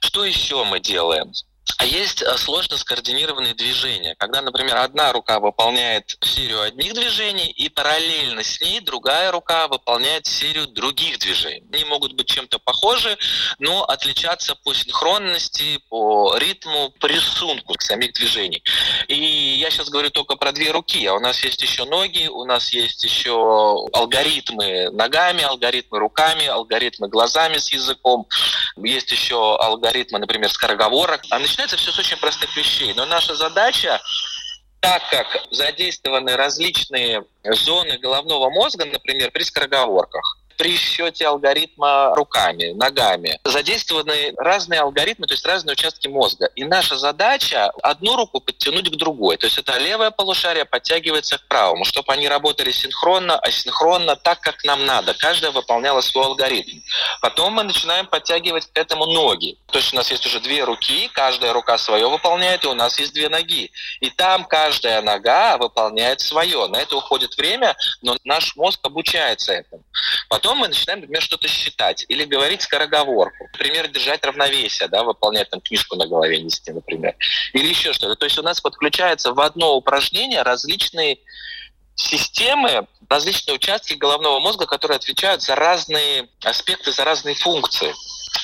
Что 0.00 0.24
еще 0.24 0.64
мы 0.64 0.80
делаем? 0.80 1.32
А 1.78 1.84
есть 1.84 2.22
э, 2.22 2.36
сложно 2.36 2.76
скоординированные 2.76 3.54
движения, 3.54 4.14
когда, 4.18 4.40
например, 4.40 4.76
одна 4.76 5.12
рука 5.12 5.40
выполняет 5.40 6.16
серию 6.22 6.62
одних 6.62 6.94
движений, 6.94 7.46
и 7.46 7.68
параллельно 7.68 8.42
с 8.42 8.60
ней 8.60 8.80
другая 8.80 9.32
рука 9.32 9.68
выполняет 9.68 10.26
серию 10.26 10.68
других 10.68 11.18
движений. 11.18 11.66
Они 11.72 11.84
могут 11.84 12.12
быть 12.12 12.28
чем-то 12.28 12.58
похожи, 12.60 13.18
но 13.58 13.84
отличаться 13.84 14.54
по 14.54 14.72
синхронности, 14.72 15.78
по 15.88 16.36
ритму, 16.38 16.90
по 17.00 17.06
рисунку 17.06 17.74
самих 17.80 18.12
движений. 18.14 18.62
И 19.08 19.14
я 19.14 19.70
сейчас 19.70 19.88
говорю 19.88 20.10
только 20.10 20.36
про 20.36 20.52
две 20.52 20.70
руки, 20.70 21.04
а 21.06 21.14
у 21.14 21.20
нас 21.20 21.42
есть 21.42 21.62
еще 21.62 21.84
ноги, 21.84 22.28
у 22.28 22.44
нас 22.44 22.72
есть 22.72 23.02
еще 23.04 23.86
алгоритмы 23.92 24.90
ногами, 24.90 25.42
алгоритмы 25.42 25.98
руками, 25.98 26.46
алгоритмы 26.46 27.08
глазами 27.08 27.58
с 27.58 27.72
языком, 27.72 28.26
есть 28.76 29.10
еще 29.10 29.56
алгоритмы, 29.56 30.18
например, 30.18 30.50
скороговорок. 30.50 31.22
А 31.30 31.38
начинается 31.56 31.76
все 31.78 31.90
с 31.90 31.98
очень 31.98 32.18
простых 32.18 32.54
вещей. 32.56 32.92
Но 32.94 33.06
наша 33.06 33.34
задача 33.34 34.00
так 34.80 35.02
как 35.10 35.26
задействованы 35.50 36.36
различные 36.36 37.24
зоны 37.44 37.98
головного 37.98 38.50
мозга, 38.50 38.84
например, 38.84 39.30
при 39.30 39.42
скороговорках, 39.42 40.38
при 40.56 40.76
счете 40.76 41.26
алгоритма 41.26 42.14
руками, 42.14 42.72
ногами. 42.72 43.38
Задействованы 43.44 44.32
разные 44.36 44.80
алгоритмы, 44.80 45.26
то 45.26 45.34
есть 45.34 45.46
разные 45.46 45.74
участки 45.74 46.08
мозга. 46.08 46.50
И 46.54 46.64
наша 46.64 46.96
задача 46.96 47.70
одну 47.82 48.16
руку 48.16 48.40
подтянуть 48.40 48.90
к 48.90 48.96
другой. 48.96 49.36
То 49.36 49.46
есть 49.46 49.58
это 49.58 49.78
левое 49.78 50.10
полушарие 50.10 50.64
подтягивается 50.64 51.38
к 51.38 51.46
правому, 51.48 51.84
чтобы 51.84 52.12
они 52.12 52.28
работали 52.28 52.70
синхронно, 52.70 53.38
асинхронно, 53.38 54.16
так, 54.16 54.40
как 54.40 54.62
нам 54.64 54.84
надо. 54.86 55.14
Каждая 55.14 55.50
выполняла 55.50 56.00
свой 56.00 56.24
алгоритм. 56.26 56.78
Потом 57.20 57.54
мы 57.54 57.62
начинаем 57.64 58.06
подтягивать 58.06 58.66
к 58.72 58.78
этому 58.78 59.06
ноги. 59.06 59.58
То 59.70 59.78
есть 59.78 59.92
у 59.92 59.96
нас 59.96 60.10
есть 60.10 60.24
уже 60.26 60.40
две 60.40 60.64
руки, 60.64 61.10
каждая 61.12 61.52
рука 61.52 61.78
свое 61.78 62.08
выполняет, 62.08 62.64
и 62.64 62.68
у 62.68 62.74
нас 62.74 62.98
есть 62.98 63.12
две 63.14 63.28
ноги. 63.28 63.70
И 64.00 64.10
там 64.10 64.44
каждая 64.44 65.02
нога 65.02 65.56
выполняет 65.58 66.20
свое. 66.20 66.66
На 66.68 66.76
это 66.76 66.96
уходит 66.96 67.36
время, 67.36 67.76
но 68.02 68.16
наш 68.24 68.54
мозг 68.56 68.80
обучается 68.82 69.52
этому. 69.52 69.82
Потом 70.28 70.45
Потом 70.46 70.58
мы 70.58 70.68
начинаем, 70.68 71.00
например, 71.00 71.20
что-то 71.20 71.48
считать 71.48 72.04
или 72.06 72.24
говорить 72.24 72.62
скороговорку. 72.62 73.48
Например, 73.52 73.88
держать 73.88 74.24
равновесие, 74.24 74.86
да, 74.86 75.02
выполнять 75.02 75.50
там 75.50 75.60
книжку 75.60 75.96
на 75.96 76.06
голове 76.06 76.40
нести, 76.40 76.70
например. 76.70 77.16
Или 77.52 77.66
еще 77.66 77.92
что-то. 77.92 78.14
То 78.14 78.26
есть 78.26 78.38
у 78.38 78.42
нас 78.42 78.60
подключаются 78.60 79.32
в 79.32 79.40
одно 79.40 79.74
упражнение 79.74 80.42
различные 80.42 81.18
системы, 81.96 82.86
различные 83.08 83.56
участки 83.56 83.94
головного 83.94 84.38
мозга, 84.38 84.66
которые 84.66 84.94
отвечают 84.94 85.42
за 85.42 85.56
разные 85.56 86.28
аспекты, 86.44 86.92
за 86.92 87.02
разные 87.02 87.34
функции 87.34 87.92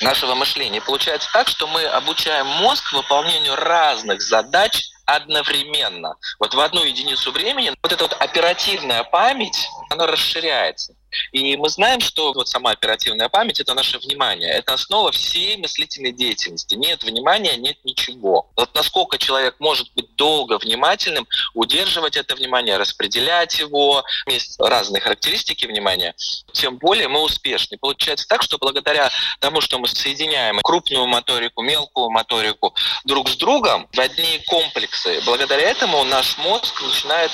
нашего 0.01 0.35
мышления. 0.35 0.79
И 0.79 0.85
получается 0.85 1.29
так, 1.31 1.47
что 1.47 1.67
мы 1.67 1.85
обучаем 1.85 2.47
мозг 2.47 2.91
выполнению 2.91 3.55
разных 3.55 4.21
задач 4.21 4.89
одновременно. 5.05 6.15
Вот 6.37 6.53
в 6.53 6.59
одну 6.59 6.83
единицу 6.83 7.31
времени 7.31 7.73
вот 7.81 7.93
эта 7.93 8.03
вот 8.03 8.13
оперативная 8.19 9.05
память, 9.05 9.69
она 9.89 10.05
расширяется. 10.05 10.95
И 11.31 11.55
мы 11.57 11.69
знаем, 11.69 11.99
что 11.99 12.33
вот 12.33 12.47
сама 12.47 12.71
оперативная 12.71 13.29
память— 13.29 13.59
это 13.61 13.73
наше 13.73 13.99
внимание. 13.99 14.51
Это 14.51 14.73
основа 14.73 15.11
всей 15.11 15.57
мыслительной 15.57 16.11
деятельности. 16.11 16.75
Нет 16.75 17.03
внимания, 17.03 17.55
нет 17.57 17.77
ничего. 17.83 18.49
Вот 18.55 18.73
насколько 18.75 19.17
человек 19.17 19.55
может 19.59 19.91
быть 19.93 20.15
долго 20.15 20.57
внимательным, 20.57 21.27
удерживать 21.53 22.17
это 22.17 22.35
внимание, 22.35 22.77
распределять 22.77 23.59
его, 23.59 24.03
есть 24.27 24.59
разные 24.59 25.01
характеристики 25.01 25.65
внимания, 25.65 26.15
тем 26.51 26.77
более 26.77 27.07
мы 27.07 27.21
успешны. 27.21 27.77
Получается 27.77 28.27
так, 28.27 28.43
что 28.43 28.57
благодаря 28.57 29.09
тому, 29.39 29.61
что 29.61 29.79
мы 29.79 29.87
соединяем 29.87 30.59
крупную 30.63 31.07
моторику, 31.07 31.61
мелкую 31.61 32.09
моторику 32.09 32.73
друг 33.05 33.29
с 33.29 33.35
другом 33.35 33.87
в 33.91 33.99
одни 33.99 34.41
комплексы, 34.45 35.21
благодаря 35.25 35.69
этому 35.69 36.03
наш 36.03 36.37
мозг 36.37 36.81
начинает 36.81 37.31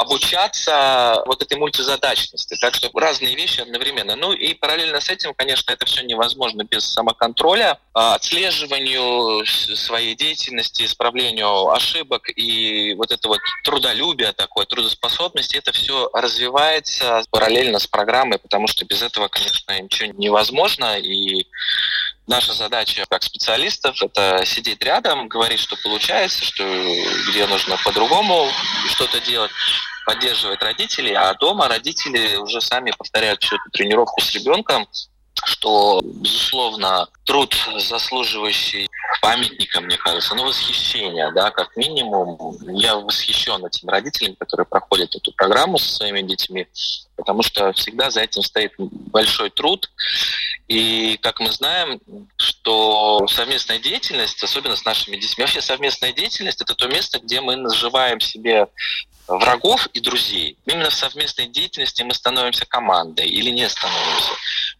обучаться 0.00 1.22
вот 1.26 1.42
этой 1.42 1.58
мультизадачности. 1.58 2.56
Так 2.58 2.74
что 2.74 2.90
разные 2.94 3.36
вещи 3.36 3.60
одновременно. 3.60 4.16
Ну 4.16 4.32
и 4.32 4.54
параллельно 4.54 4.98
с 4.98 5.10
этим, 5.10 5.34
конечно, 5.34 5.72
это 5.72 5.84
все 5.84 6.02
невозможно 6.02 6.64
без 6.64 6.90
самоконтроля, 6.90 7.78
а, 7.92 8.14
отслеживанию 8.14 9.44
своей 9.44 10.14
деятельности, 10.14 10.84
исправлению 10.84 11.70
ошибок 11.70 12.30
и 12.34 12.94
вот 12.94 13.12
это 13.12 13.28
вот 13.28 13.40
трудолюбие 13.62 14.32
такое, 14.32 14.64
трудоспособность, 14.64 15.54
это 15.54 15.70
все 15.72 16.08
развивается 16.14 17.22
параллельно 17.30 17.78
с 17.78 17.86
программой, 17.86 18.38
потому 18.38 18.68
что 18.68 18.86
без 18.86 19.02
этого, 19.02 19.28
конечно, 19.28 19.78
ничего 19.82 20.14
невозможно. 20.16 20.98
И 20.98 21.46
наша 22.26 22.52
задача 22.52 23.04
как 23.08 23.22
специалистов 23.22 24.00
это 24.02 24.44
сидеть 24.44 24.82
рядом, 24.82 25.28
говорить, 25.28 25.60
что 25.60 25.76
получается, 25.82 26.44
что 26.44 26.64
где 27.30 27.46
нужно 27.46 27.76
по-другому 27.84 28.48
что-то 28.88 29.20
делать 29.20 29.50
поддерживать 30.06 30.62
родителей, 30.62 31.14
а 31.14 31.34
дома 31.34 31.68
родители 31.68 32.36
уже 32.36 32.60
сами 32.60 32.92
повторяют 32.96 33.42
всю 33.42 33.56
эту 33.56 33.70
тренировку 33.70 34.20
с 34.20 34.32
ребенком, 34.32 34.88
что, 35.44 36.00
безусловно, 36.02 37.08
труд, 37.24 37.54
заслуживающий 37.78 38.88
памятника, 39.20 39.80
мне 39.80 39.96
кажется, 39.96 40.34
ну, 40.34 40.44
восхищение, 40.44 41.30
да, 41.32 41.50
как 41.50 41.76
минимум. 41.76 42.56
Я 42.76 42.96
восхищен 42.96 43.64
этими 43.64 43.90
родителями, 43.90 44.34
которые 44.34 44.66
проходят 44.66 45.14
эту 45.14 45.32
программу 45.32 45.78
со 45.78 45.92
своими 45.92 46.22
детьми, 46.22 46.66
потому 47.16 47.42
что 47.42 47.72
всегда 47.72 48.10
за 48.10 48.20
этим 48.20 48.42
стоит 48.42 48.72
большой 48.78 49.50
труд. 49.50 49.90
И, 50.68 51.18
как 51.22 51.40
мы 51.40 51.50
знаем, 51.50 52.00
что 52.36 53.26
совместная 53.28 53.78
деятельность, 53.78 54.42
особенно 54.42 54.76
с 54.76 54.84
нашими 54.84 55.16
детьми, 55.16 55.42
вообще 55.42 55.60
совместная 55.60 56.12
деятельность– 56.12 56.60
это 56.62 56.74
то 56.74 56.86
место, 56.86 57.18
где 57.18 57.40
мы 57.40 57.56
наживаем 57.56 58.20
себе 58.20 58.68
врагов 59.38 59.86
и 59.92 60.00
друзей. 60.00 60.56
Именно 60.66 60.90
в 60.90 60.94
совместной 60.94 61.46
деятельности 61.46 62.02
мы 62.02 62.14
становимся 62.14 62.66
командой 62.66 63.28
или 63.28 63.50
не 63.50 63.68
становимся. 63.68 64.32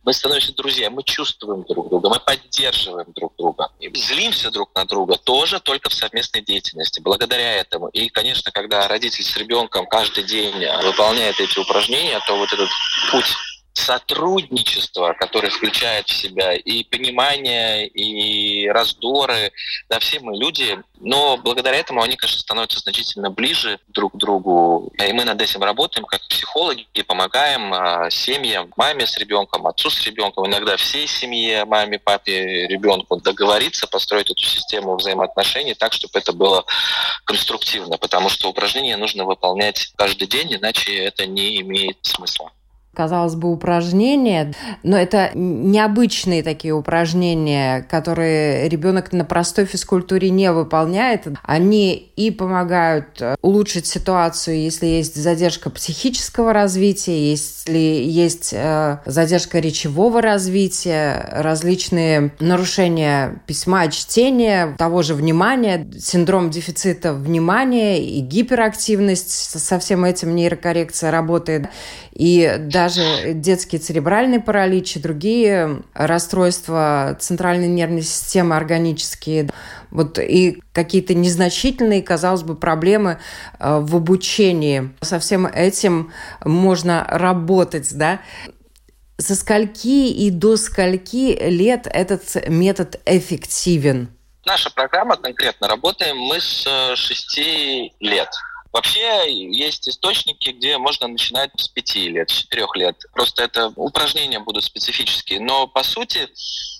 Мы 0.03 0.13
становимся 0.13 0.55
друзьями, 0.55 0.95
мы 0.95 1.03
чувствуем 1.03 1.65
друг 1.65 1.89
друга, 1.89 2.09
мы 2.09 2.21
поддерживаем 2.21 3.13
друг 3.15 3.35
друга. 3.37 3.71
И 3.81 3.91
злимся 3.95 4.51
друг 4.51 4.75
на 4.75 4.85
друга 4.85 5.17
тоже 5.17 5.61
только 5.61 5.91
в 5.91 5.95
совместной 5.95 6.43
деятельности. 6.43 7.01
Благодаря 7.01 7.57
этому. 7.57 7.89
И, 7.89 8.09
конечно, 8.09 8.51
когда 8.51 8.89
родитель 8.89 9.25
с 9.25 9.37
ребенком 9.37 9.87
каждый 9.87 10.25
день 10.25 10.55
выполняет 10.83 11.39
эти 11.41 11.59
упражнения, 11.59 12.21
то 12.27 12.37
вот 12.37 12.53
этот 12.53 12.69
путь 13.11 13.37
сотрудничество, 13.73 15.15
которое 15.19 15.51
включает 15.51 16.09
в 16.09 16.15
себя 16.15 16.55
и 16.55 16.85
понимание, 16.85 17.87
и 17.87 18.69
раздоры. 18.69 19.53
Да, 19.89 19.99
все 19.99 20.21
мы 20.21 20.37
люди, 20.37 20.79
но 20.99 21.37
благодаря 21.37 21.77
этому 21.77 22.03
они, 22.03 22.17
конечно, 22.17 22.41
становятся 22.41 22.81
значительно 22.81 23.31
ближе 23.31 23.79
друг 23.89 24.15
к 24.15 24.17
другу. 24.17 24.93
И 24.99 25.13
мы 25.13 25.25
над 25.25 25.41
этим 25.41 25.63
работаем 25.63 26.05
как 26.05 26.21
психологи, 26.29 26.87
помогаем 27.07 27.73
а, 27.73 28.11
семьям, 28.11 28.73
маме 28.77 29.07
с 29.07 29.17
ребенком, 29.17 29.67
отцу 29.67 29.91
с 29.91 30.05
ребенком, 30.05 30.47
иногда 30.47 30.77
всей 30.77 31.07
семье, 31.07 31.65
маме, 31.65 31.99
папе, 31.99 32.67
ребенку 32.67 33.17
договориться, 33.17 33.87
построить 33.87 34.31
эту 34.31 34.43
систему 34.43 34.97
взаимоотношений 34.97 35.75
так, 35.75 35.93
чтобы 35.93 36.19
это 36.19 36.33
было 36.33 36.65
конструктивно, 37.25 37.99
потому 37.99 38.29
что 38.29 38.49
упражнения 38.49 38.97
нужно 38.97 39.25
выполнять 39.25 39.93
каждый 39.97 40.29
день, 40.29 40.55
иначе 40.55 40.97
это 40.97 41.27
не 41.27 41.61
имеет 41.61 41.99
смысла 42.03 42.53
казалось 42.95 43.37
бы, 43.37 43.53
упражнения, 43.53 44.53
но 44.83 44.99
это 44.99 45.31
необычные 45.35 46.43
такие 46.43 46.75
упражнения, 46.75 47.87
которые 47.89 48.69
ребенок 48.69 49.13
на 49.13 49.25
простой 49.25 49.65
физкультуре 49.65 50.31
не 50.31 50.51
выполняет. 50.53 51.27
Они 51.45 52.11
и 52.17 52.31
помогают 52.31 53.21
э, 53.21 53.37
улучшить 53.43 53.87
ситуацию, 53.87 54.61
если 54.61 54.87
есть 54.87 55.15
задержка 55.15 55.71
психического 55.71 56.53
развития, 56.53 57.31
если 57.31 57.79
есть 57.79 58.51
э, 58.53 58.99
задержка 59.07 59.61
речевого 59.61 60.21
развития, 60.21 61.29
различные 61.33 62.33
нарушения 62.41 63.41
письма, 63.47 63.89
чтения, 63.89 64.75
того 64.77 65.03
же 65.03 65.15
внимания, 65.15 65.89
синдром 65.99 66.51
дефицита 66.51 67.15
внимания 67.15 68.05
и 68.05 68.21
гиперактивность. 68.21 69.31
Со 69.31 69.79
всем 69.79 70.05
этим 70.05 70.35
нейрокоррекция 70.35 71.13
работает. 71.13 71.69
И 72.21 72.57
даже 72.59 73.33
детский 73.33 73.79
церебральный 73.79 74.41
паралич 74.41 74.97
и 74.97 75.01
другие 75.01 75.85
расстройства 75.95 77.17
центральной 77.19 77.67
нервной 77.67 78.03
системы 78.03 78.57
органические, 78.57 79.49
вот 79.91 80.19
и 80.19 80.61
какие-то 80.75 81.15
незначительные, 81.15 82.03
казалось 82.03 82.43
бы, 82.43 82.57
проблемы 82.57 83.21
э, 83.59 83.79
в 83.81 83.97
обучении. 83.97 84.91
Со 85.01 85.19
всем 85.19 85.47
этим 85.47 86.13
можно 86.45 87.07
работать, 87.09 87.89
да. 87.97 88.21
Со 89.17 89.35
скольки 89.35 90.11
и 90.11 90.31
до 90.31 90.59
скольки 90.59 91.39
лет 91.43 91.87
этот 91.91 92.47
метод 92.49 93.01
эффективен? 93.07 94.11
Наша 94.45 94.69
программа 94.69 95.17
конкретно 95.17 95.69
работаем 95.69 96.19
мы 96.19 96.39
с 96.39 96.69
6 96.95 97.39
лет. 98.01 98.29
Вообще 98.73 99.33
есть 99.51 99.89
источники, 99.89 100.51
где 100.51 100.79
можно 100.79 101.09
начинать 101.09 101.51
с 101.57 101.69
пяти 101.69 102.09
лет, 102.09 102.31
с 102.31 102.35
четырех 102.35 102.75
лет. 102.77 102.97
Просто 103.13 103.43
это 103.43 103.73
упражнения 103.77 104.39
будут 104.39 104.65
специфические. 104.65 105.41
Но 105.41 105.67
по 105.67 105.83
сути 105.83 106.29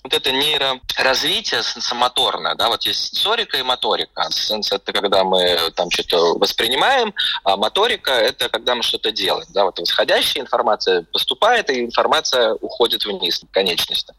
вот 0.03 0.13
это 0.13 0.31
нейроразвитие 0.31 1.63
сенсомоторное, 1.63 2.55
да, 2.55 2.69
вот 2.69 2.83
есть 2.83 3.09
сенсорика 3.09 3.57
и 3.57 3.61
моторика. 3.61 4.27
Сенс– 4.31 4.71
это 4.73 4.93
когда 4.93 5.23
мы 5.23 5.71
там 5.75 5.91
что-то 5.91 6.37
воспринимаем, 6.39 7.13
а 7.43 7.57
моторика– 7.57 8.11
это 8.11 8.49
когда 8.49 8.75
мы 8.75 8.83
что-то 8.83 9.11
делаем. 9.11 9.47
Да, 9.49 9.65
вот 9.65 9.77
восходящая 9.77 10.43
информация 10.43 11.03
поступает, 11.11 11.69
и 11.69 11.81
информация 11.81 12.53
уходит 12.53 13.05
вниз, 13.05 13.41
конечности. 13.51 14.13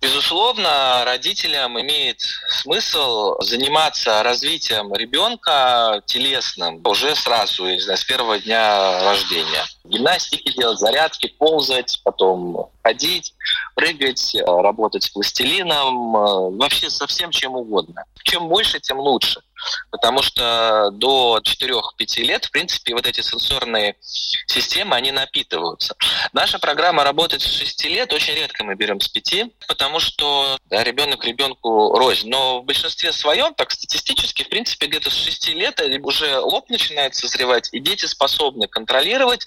Безусловно, 0.00 1.04
родителям 1.04 1.80
имеет 1.80 2.20
смысл 2.48 3.40
заниматься 3.40 4.22
развитием 4.22 4.94
ребенка 4.94 6.02
телесным 6.06 6.80
уже 6.86 7.16
сразу, 7.16 7.66
не 7.66 7.80
знаю, 7.80 7.96
с 7.98 8.04
первого 8.04 8.38
дня 8.38 9.02
рождения. 9.02 9.64
Гимнастики 9.84 10.52
делать, 10.52 10.78
зарядки, 10.78 11.28
ползать, 11.38 12.00
потом 12.04 12.70
ходить, 12.82 13.34
прыгать, 13.74 14.36
работать 14.46 15.04
с 15.04 15.08
пластилином, 15.08 16.56
вообще 16.56 16.90
со 16.90 17.06
всем 17.06 17.30
чем 17.30 17.54
угодно. 17.54 18.04
Чем 18.22 18.48
больше, 18.48 18.78
тем 18.80 18.98
лучше 18.98 19.40
потому 19.90 20.22
что 20.22 20.90
до 20.92 21.40
4-5 21.42 22.22
лет, 22.22 22.44
в 22.44 22.50
принципе, 22.50 22.94
вот 22.94 23.06
эти 23.06 23.20
сенсорные 23.20 23.96
системы, 24.00 24.96
они 24.96 25.12
напитываются. 25.12 25.94
Наша 26.32 26.58
программа 26.58 27.04
работает 27.04 27.42
с 27.42 27.58
6 27.58 27.84
лет, 27.86 28.12
очень 28.12 28.34
редко 28.34 28.64
мы 28.64 28.74
берем 28.74 29.00
с 29.00 29.08
5, 29.08 29.66
потому 29.68 30.00
что 30.00 30.58
да, 30.70 30.84
ребенок 30.84 31.24
ребенку 31.24 31.96
рознь. 31.96 32.28
Но 32.28 32.60
в 32.60 32.64
большинстве 32.64 33.12
своем, 33.12 33.54
так 33.54 33.70
статистически, 33.70 34.42
в 34.42 34.48
принципе, 34.48 34.86
где-то 34.86 35.10
с 35.10 35.14
6 35.14 35.48
лет 35.54 35.80
уже 36.02 36.38
лоб 36.38 36.68
начинает 36.70 37.14
созревать, 37.14 37.68
и 37.72 37.80
дети 37.80 38.06
способны 38.06 38.68
контролировать 38.68 39.46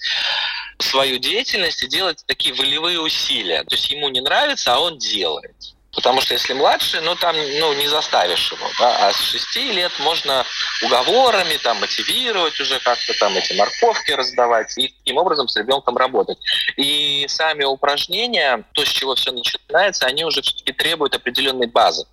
свою 0.78 1.18
деятельность 1.18 1.82
и 1.82 1.88
делать 1.88 2.24
такие 2.26 2.54
волевые 2.54 3.00
усилия. 3.00 3.64
То 3.64 3.74
есть 3.74 3.90
ему 3.90 4.08
не 4.08 4.20
нравится, 4.20 4.74
а 4.74 4.80
он 4.80 4.98
делает. 4.98 5.56
Потому 5.92 6.20
что 6.20 6.34
если 6.34 6.52
младше, 6.52 7.00
ну 7.00 7.16
там 7.16 7.34
ну, 7.36 7.72
не 7.74 7.88
заставишь 7.88 8.52
его. 8.52 8.66
Да? 8.78 9.08
А 9.08 9.12
с 9.12 9.20
6 9.20 9.56
лет 9.74 9.92
можно 9.98 10.44
уговорами 10.84 11.56
там, 11.56 11.80
мотивировать 11.80 12.58
уже 12.60 12.78
как-то 12.80 13.12
там 13.18 13.36
эти 13.36 13.54
морковки 13.54 14.12
раздавать 14.12 14.76
и 14.78 14.88
таким 14.88 15.16
образом 15.16 15.48
с 15.48 15.56
ребенком 15.56 15.96
работать. 15.96 16.38
И 16.76 17.26
сами 17.28 17.64
упражнения, 17.64 18.64
то, 18.72 18.84
с 18.84 18.88
чего 18.88 19.14
все 19.16 19.32
начинается, 19.32 20.06
они 20.06 20.24
уже 20.24 20.42
все-таки 20.42 20.72
требуют 20.72 21.14
определенной 21.16 21.66
базы. 21.66 22.06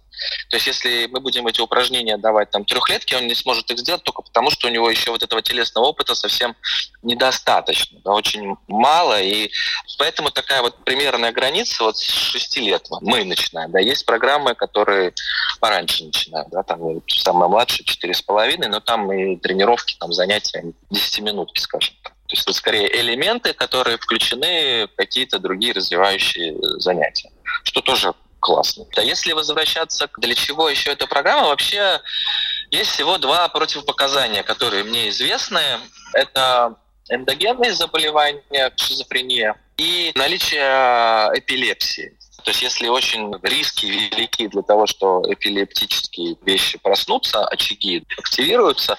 То 0.50 0.58
есть 0.58 0.68
если 0.68 1.08
мы 1.08 1.20
будем 1.20 1.48
эти 1.48 1.62
упражнения 1.62 2.18
давать 2.18 2.52
там 2.52 2.66
трехлетке, 2.66 3.18
он 3.18 3.28
не 3.28 3.36
сможет 3.36 3.70
их 3.72 3.80
сделать 3.80 4.04
только 4.04 4.22
потому, 4.22 4.50
что 4.50 4.68
у 4.68 4.72
него 4.72 4.90
еще 4.90 5.12
вот 5.12 5.24
этого 5.24 5.42
телесного 5.42 5.86
опыта 5.86 6.16
совсем 6.16 6.56
недостаточно, 7.02 8.00
да, 8.04 8.14
очень 8.14 8.56
мало, 8.68 9.22
и 9.22 9.52
поэтому 9.98 10.32
такая 10.32 10.62
вот 10.62 10.84
примерная 10.84 11.32
граница 11.32 11.84
вот 11.84 11.98
с 11.98 12.04
6 12.04 12.58
лет 12.58 12.88
мы 13.02 13.24
начинаем. 13.24 13.72
Да, 13.72 13.80
есть 13.80 14.06
программы, 14.06 14.56
которые 14.56 15.14
пораньше 15.60 16.04
начинают, 16.06 16.50
да, 16.50 16.64
там 16.64 17.02
самая 17.08 17.50
младшая 17.50 17.86
четыре 17.86 18.14
с 18.14 18.22
половиной, 18.22 18.68
но 18.68 18.80
там 18.80 19.12
и 19.12 19.38
тренировки, 19.38 19.96
там 20.00 20.14
занятия 20.14 20.64
10 20.90 21.20
минутки, 21.20 21.60
скажем 21.60 21.96
так. 22.04 22.14
То 22.28 22.34
есть 22.34 22.44
это 22.44 22.54
скорее 22.54 22.94
элементы, 23.00 23.54
которые 23.54 23.98
включены 23.98 24.88
в 24.88 24.96
какие-то 24.98 25.40
другие 25.40 25.74
развивающие 25.74 26.56
занятия, 26.80 27.32
что 27.64 27.82
тоже 27.82 28.14
классно. 28.40 28.86
А 28.96 29.02
если 29.02 29.34
возвращаться, 29.34 30.10
для 30.18 30.36
чего 30.36 30.70
еще 30.70 30.92
эта 30.92 31.08
программа, 31.08 31.48
вообще 31.48 32.02
есть 32.72 32.92
всего 32.92 33.18
два 33.18 33.48
противопоказания, 33.50 34.44
которые 34.44 34.84
мне 34.84 35.10
известны. 35.10 35.62
Это 36.14 36.76
эндогенные 37.10 37.74
заболевания, 37.74 38.72
шизофрения 38.76 39.56
и 39.78 40.12
наличие 40.16 40.62
эпилепсии. 41.38 42.17
То 42.48 42.52
есть 42.52 42.62
если 42.62 42.88
очень 42.88 43.34
риски 43.44 43.88
велики 43.88 44.48
для 44.48 44.62
того, 44.62 44.88
что 44.88 45.22
эпилептические 45.28 46.38
вещи 46.46 46.78
проснутся, 46.78 47.46
очаги 47.46 48.06
активируются, 48.18 48.98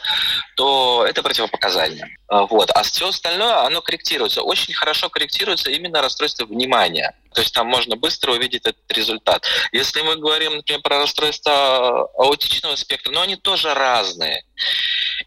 то 0.55 1.07
это 1.09 1.23
противопоказание. 1.23 2.15
А, 2.27 2.45
вот. 2.45 2.71
А 2.75 2.83
все 2.83 3.09
остальное, 3.09 3.65
оно 3.65 3.81
корректируется. 3.81 4.43
Очень 4.43 4.75
хорошо 4.75 5.09
корректируется 5.09 5.71
именно 5.71 6.03
расстройство 6.03 6.45
внимания. 6.45 7.15
То 7.33 7.41
есть 7.41 7.55
там 7.55 7.69
можно 7.69 7.97
быстро 7.97 8.33
увидеть 8.33 8.67
этот 8.67 8.93
результат. 8.93 9.47
Если 9.73 10.03
мы 10.03 10.17
говорим, 10.17 10.57
например, 10.57 10.83
про 10.83 10.99
расстройство 10.99 12.03
аутичного 12.19 12.77
спектра, 12.77 13.13
но 13.13 13.23
они 13.23 13.37
тоже 13.37 13.73
разные. 13.73 14.45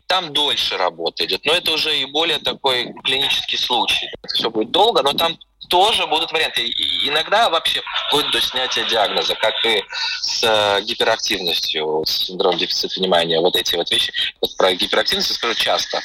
Там 0.05 0.31
дольше 0.31 0.77
работа 0.77 1.25
идет, 1.25 1.43
но 1.43 1.53
это 1.53 1.71
уже 1.71 1.97
и 1.97 2.05
более 2.05 2.37
такой 2.37 2.93
клинический 3.03 3.57
случай. 3.57 4.11
Это 4.21 4.35
все 4.35 4.51
будет 4.51 4.69
долго, 4.69 5.01
но 5.01 5.13
там 5.13 5.39
тоже 5.67 6.05
будут 6.07 6.31
варианты. 6.31 6.69
Иногда 7.05 7.49
вообще 7.49 7.81
вплоть 8.07 8.29
до 8.31 8.41
снятия 8.41 8.83
диагноза, 8.85 9.35
как 9.35 9.53
и 9.65 9.83
с 10.21 10.43
э, 10.43 10.81
гиперактивностью, 10.83 12.03
с 12.05 12.27
синдромом 12.27 12.57
дефицита 12.57 12.99
внимания, 12.99 13.39
вот 13.39 13.55
эти 13.55 13.75
вот 13.75 13.89
вещи. 13.91 14.13
Вот 14.41 14.55
про 14.57 14.73
гиперактивность 14.73 15.29
я 15.29 15.35
скажу 15.35 15.53
часто. 15.55 16.01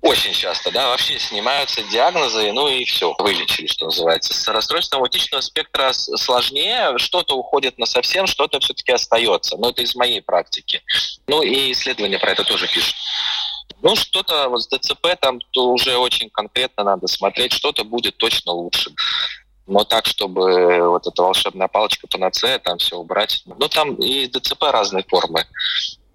Очень 0.00 0.32
часто, 0.32 0.70
да, 0.70 0.88
вообще 0.88 1.18
снимаются 1.18 1.82
диагнозы, 1.82 2.52
ну 2.52 2.68
и 2.68 2.84
все, 2.84 3.16
вылечили, 3.18 3.66
что 3.66 3.86
называется. 3.86 4.32
С 4.32 4.46
расстройством 4.46 5.02
аутичного 5.02 5.40
спектра 5.40 5.92
сложнее, 5.92 6.96
что-то 6.98 7.34
уходит 7.34 7.78
на 7.78 7.86
совсем, 7.86 8.28
что-то 8.28 8.60
все-таки 8.60 8.92
остается. 8.92 9.56
Но 9.56 9.70
это 9.70 9.82
из 9.82 9.96
моей 9.96 10.22
практики. 10.22 10.82
Ну 11.26 11.42
и 11.42 11.72
исследования 11.72 12.20
про 12.20 12.30
это 12.30 12.44
тоже 12.44 12.68
пишут. 12.68 12.94
Ну, 13.82 13.94
что-то 13.94 14.48
вот 14.48 14.62
с 14.62 14.68
ДЦП 14.68 15.16
там 15.20 15.40
то 15.52 15.70
уже 15.70 15.96
очень 15.96 16.30
конкретно 16.30 16.84
надо 16.84 17.06
смотреть, 17.06 17.52
что-то 17.52 17.84
будет 17.84 18.16
точно 18.16 18.52
лучше. 18.52 18.90
Но 19.66 19.84
так, 19.84 20.06
чтобы 20.06 20.88
вот 20.88 21.06
эта 21.06 21.22
волшебная 21.22 21.68
палочка 21.68 22.06
панацея, 22.08 22.58
там 22.58 22.78
все 22.78 22.96
убрать. 22.96 23.42
Ну, 23.44 23.68
там 23.68 23.94
и 23.96 24.26
ДЦП 24.26 24.62
разные 24.62 25.04
формы. 25.06 25.44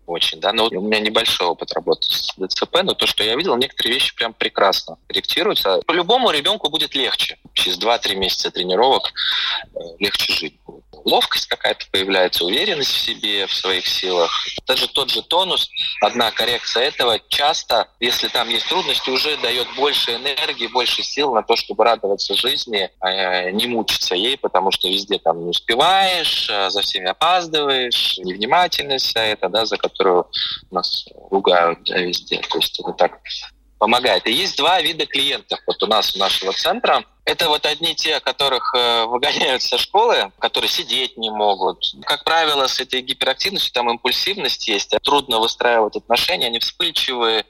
очень, 0.08 0.40
да, 0.40 0.52
но 0.52 0.66
у 0.66 0.82
меня 0.82 1.00
небольшой 1.00 1.48
опыт 1.48 1.72
работы 1.74 2.08
с 2.08 2.34
ДЦП, 2.36 2.82
но 2.84 2.94
то, 2.94 3.06
что 3.06 3.24
я 3.24 3.36
видел, 3.36 3.56
некоторые 3.56 3.94
вещи 3.94 4.16
прям 4.16 4.34
прекрасно 4.34 4.98
корректируются. 5.08 5.82
По-любому 5.86 6.32
ребенку 6.32 6.70
будет 6.70 6.96
легче. 6.96 7.38
Через 7.54 7.78
2-3 7.80 8.16
месяца 8.16 8.52
тренировок 8.52 9.14
э, 9.76 9.80
легче 10.00 10.34
жить 10.34 10.60
ловкость 11.06 11.48
какая-то 11.48 11.86
появляется, 11.92 12.46
уверенность 12.46 12.92
в 12.92 13.00
себе, 13.00 13.48
в 13.48 13.54
своих 13.54 13.88
силах. 13.88 14.32
Даже 14.68 14.88
тот 14.88 15.10
же 15.10 15.22
тонус, 15.22 15.70
одна 16.02 16.32
коррекция 16.32 16.84
этого 16.84 17.20
часто, 17.30 17.88
если 18.00 18.28
там 18.28 18.50
есть 18.50 18.68
трудности, 18.68 19.10
уже 19.10 19.38
дает 19.38 19.68
больше 19.76 20.16
энергии, 20.16 20.68
больше 20.68 21.04
сил 21.04 21.34
на 21.34 21.44
то, 21.44 21.56
чтобы 21.56 21.84
радоваться 21.84 22.36
жизни, 22.36 22.90
а 23.00 23.52
не 23.52 23.68
мучиться 23.68 24.16
ей, 24.16 24.38
потому 24.38 24.72
что 24.72 24.88
везде 24.88 25.20
там 25.20 25.44
не 25.44 25.50
успеваешь, 25.50 26.50
а 26.50 26.70
за 26.70 26.82
всеми 26.82 27.10
опаздываешь, 27.10 28.18
невнимательность 28.20 29.08
вся 29.08 29.24
эта, 29.24 29.50
да, 29.50 29.66
за 29.66 29.78
которую 29.78 30.28
нас 30.72 31.08
ругают 31.30 31.80
да, 31.86 31.98
везде. 31.98 32.42
То 32.50 32.58
есть 32.58 32.80
это 32.80 32.94
так 32.94 33.20
помогает. 33.78 34.26
И 34.28 34.32
есть 34.32 34.58
два 34.58 34.82
вида 34.82 35.06
клиентов 35.06 35.60
вот 35.68 35.82
у 35.84 35.88
нас, 35.88 36.16
у 36.16 36.20
нашего 36.20 36.54
центра. 36.54 37.04
Это 37.26 37.48
вот 37.48 37.66
одни 37.66 37.96
те, 37.96 38.20
которых 38.20 38.74
э, 38.76 39.06
выгоняют 39.06 39.62
со 39.64 39.78
школы, 39.78 40.32
которые 40.40 40.70
сидеть 40.70 41.16
не 41.18 41.30
могут. 41.30 41.94
Как 42.06 42.26
правило, 42.26 42.68
с 42.68 42.82
этой 42.82 43.02
гиперактивностью 43.02 43.74
там 43.74 43.90
импульсивность 43.90 44.68
есть, 44.68 44.94
а 44.94 45.00
трудно 45.00 45.40
выстраивать 45.40 45.96
отношения, 45.96 46.48
они 46.48 46.60
вспыльчивые, 46.60 47.46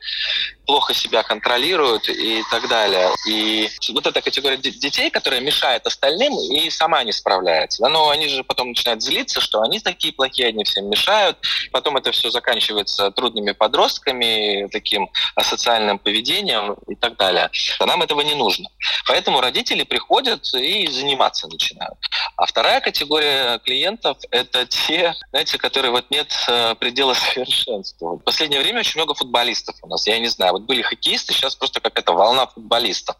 плохо 0.67 0.93
себя 0.93 1.23
контролируют 1.23 2.07
и 2.07 2.43
так 2.51 2.67
далее. 2.69 3.09
И 3.27 3.67
вот 3.93 4.05
эта 4.05 4.21
категория 4.21 4.57
детей, 4.57 5.09
которая 5.09 5.41
мешает 5.41 5.87
остальным 5.87 6.33
и 6.39 6.69
сама 6.69 7.03
не 7.03 7.11
справляется. 7.11 7.81
Да, 7.81 7.89
но 7.89 8.09
они 8.09 8.27
же 8.27 8.43
потом 8.43 8.69
начинают 8.69 9.01
злиться, 9.01 9.41
что 9.41 9.61
они 9.61 9.79
такие 9.79 10.13
плохие, 10.13 10.49
они 10.49 10.63
всем 10.63 10.87
мешают. 10.89 11.37
Потом 11.71 11.97
это 11.97 12.11
все 12.11 12.29
заканчивается 12.29 13.09
трудными 13.11 13.51
подростками, 13.51 14.69
таким 14.71 15.09
асоциальным 15.35 15.97
поведением 15.97 16.75
и 16.87 16.95
так 16.95 17.17
далее. 17.17 17.49
А 17.79 17.85
нам 17.85 18.03
этого 18.03 18.21
не 18.21 18.35
нужно. 18.35 18.69
Поэтому 19.07 19.41
родители 19.41 19.62
родители 19.63 19.83
приходят 19.83 20.53
и 20.53 20.87
заниматься 20.87 21.47
начинают. 21.47 21.97
А 22.35 22.45
вторая 22.45 22.81
категория 22.81 23.59
клиентов– 23.59 24.17
это 24.31 24.65
те, 24.65 25.15
знаете, 25.29 25.57
которые 25.57 25.91
вот 25.91 26.05
нет 26.09 26.33
э, 26.47 26.75
предела 26.75 27.13
совершенства. 27.13 28.15
В 28.15 28.19
последнее 28.19 28.61
время 28.61 28.79
очень 28.79 28.99
много 28.99 29.13
футболистов 29.13 29.75
у 29.81 29.87
нас. 29.87 30.05
Я 30.07 30.19
не 30.19 30.27
знаю, 30.27 30.53
вот 30.53 30.63
были 30.63 30.81
хоккеисты, 30.81 31.33
сейчас 31.33 31.55
просто 31.55 31.79
какая-то 31.79 32.13
волна 32.13 32.45
футболистов. 32.47 33.15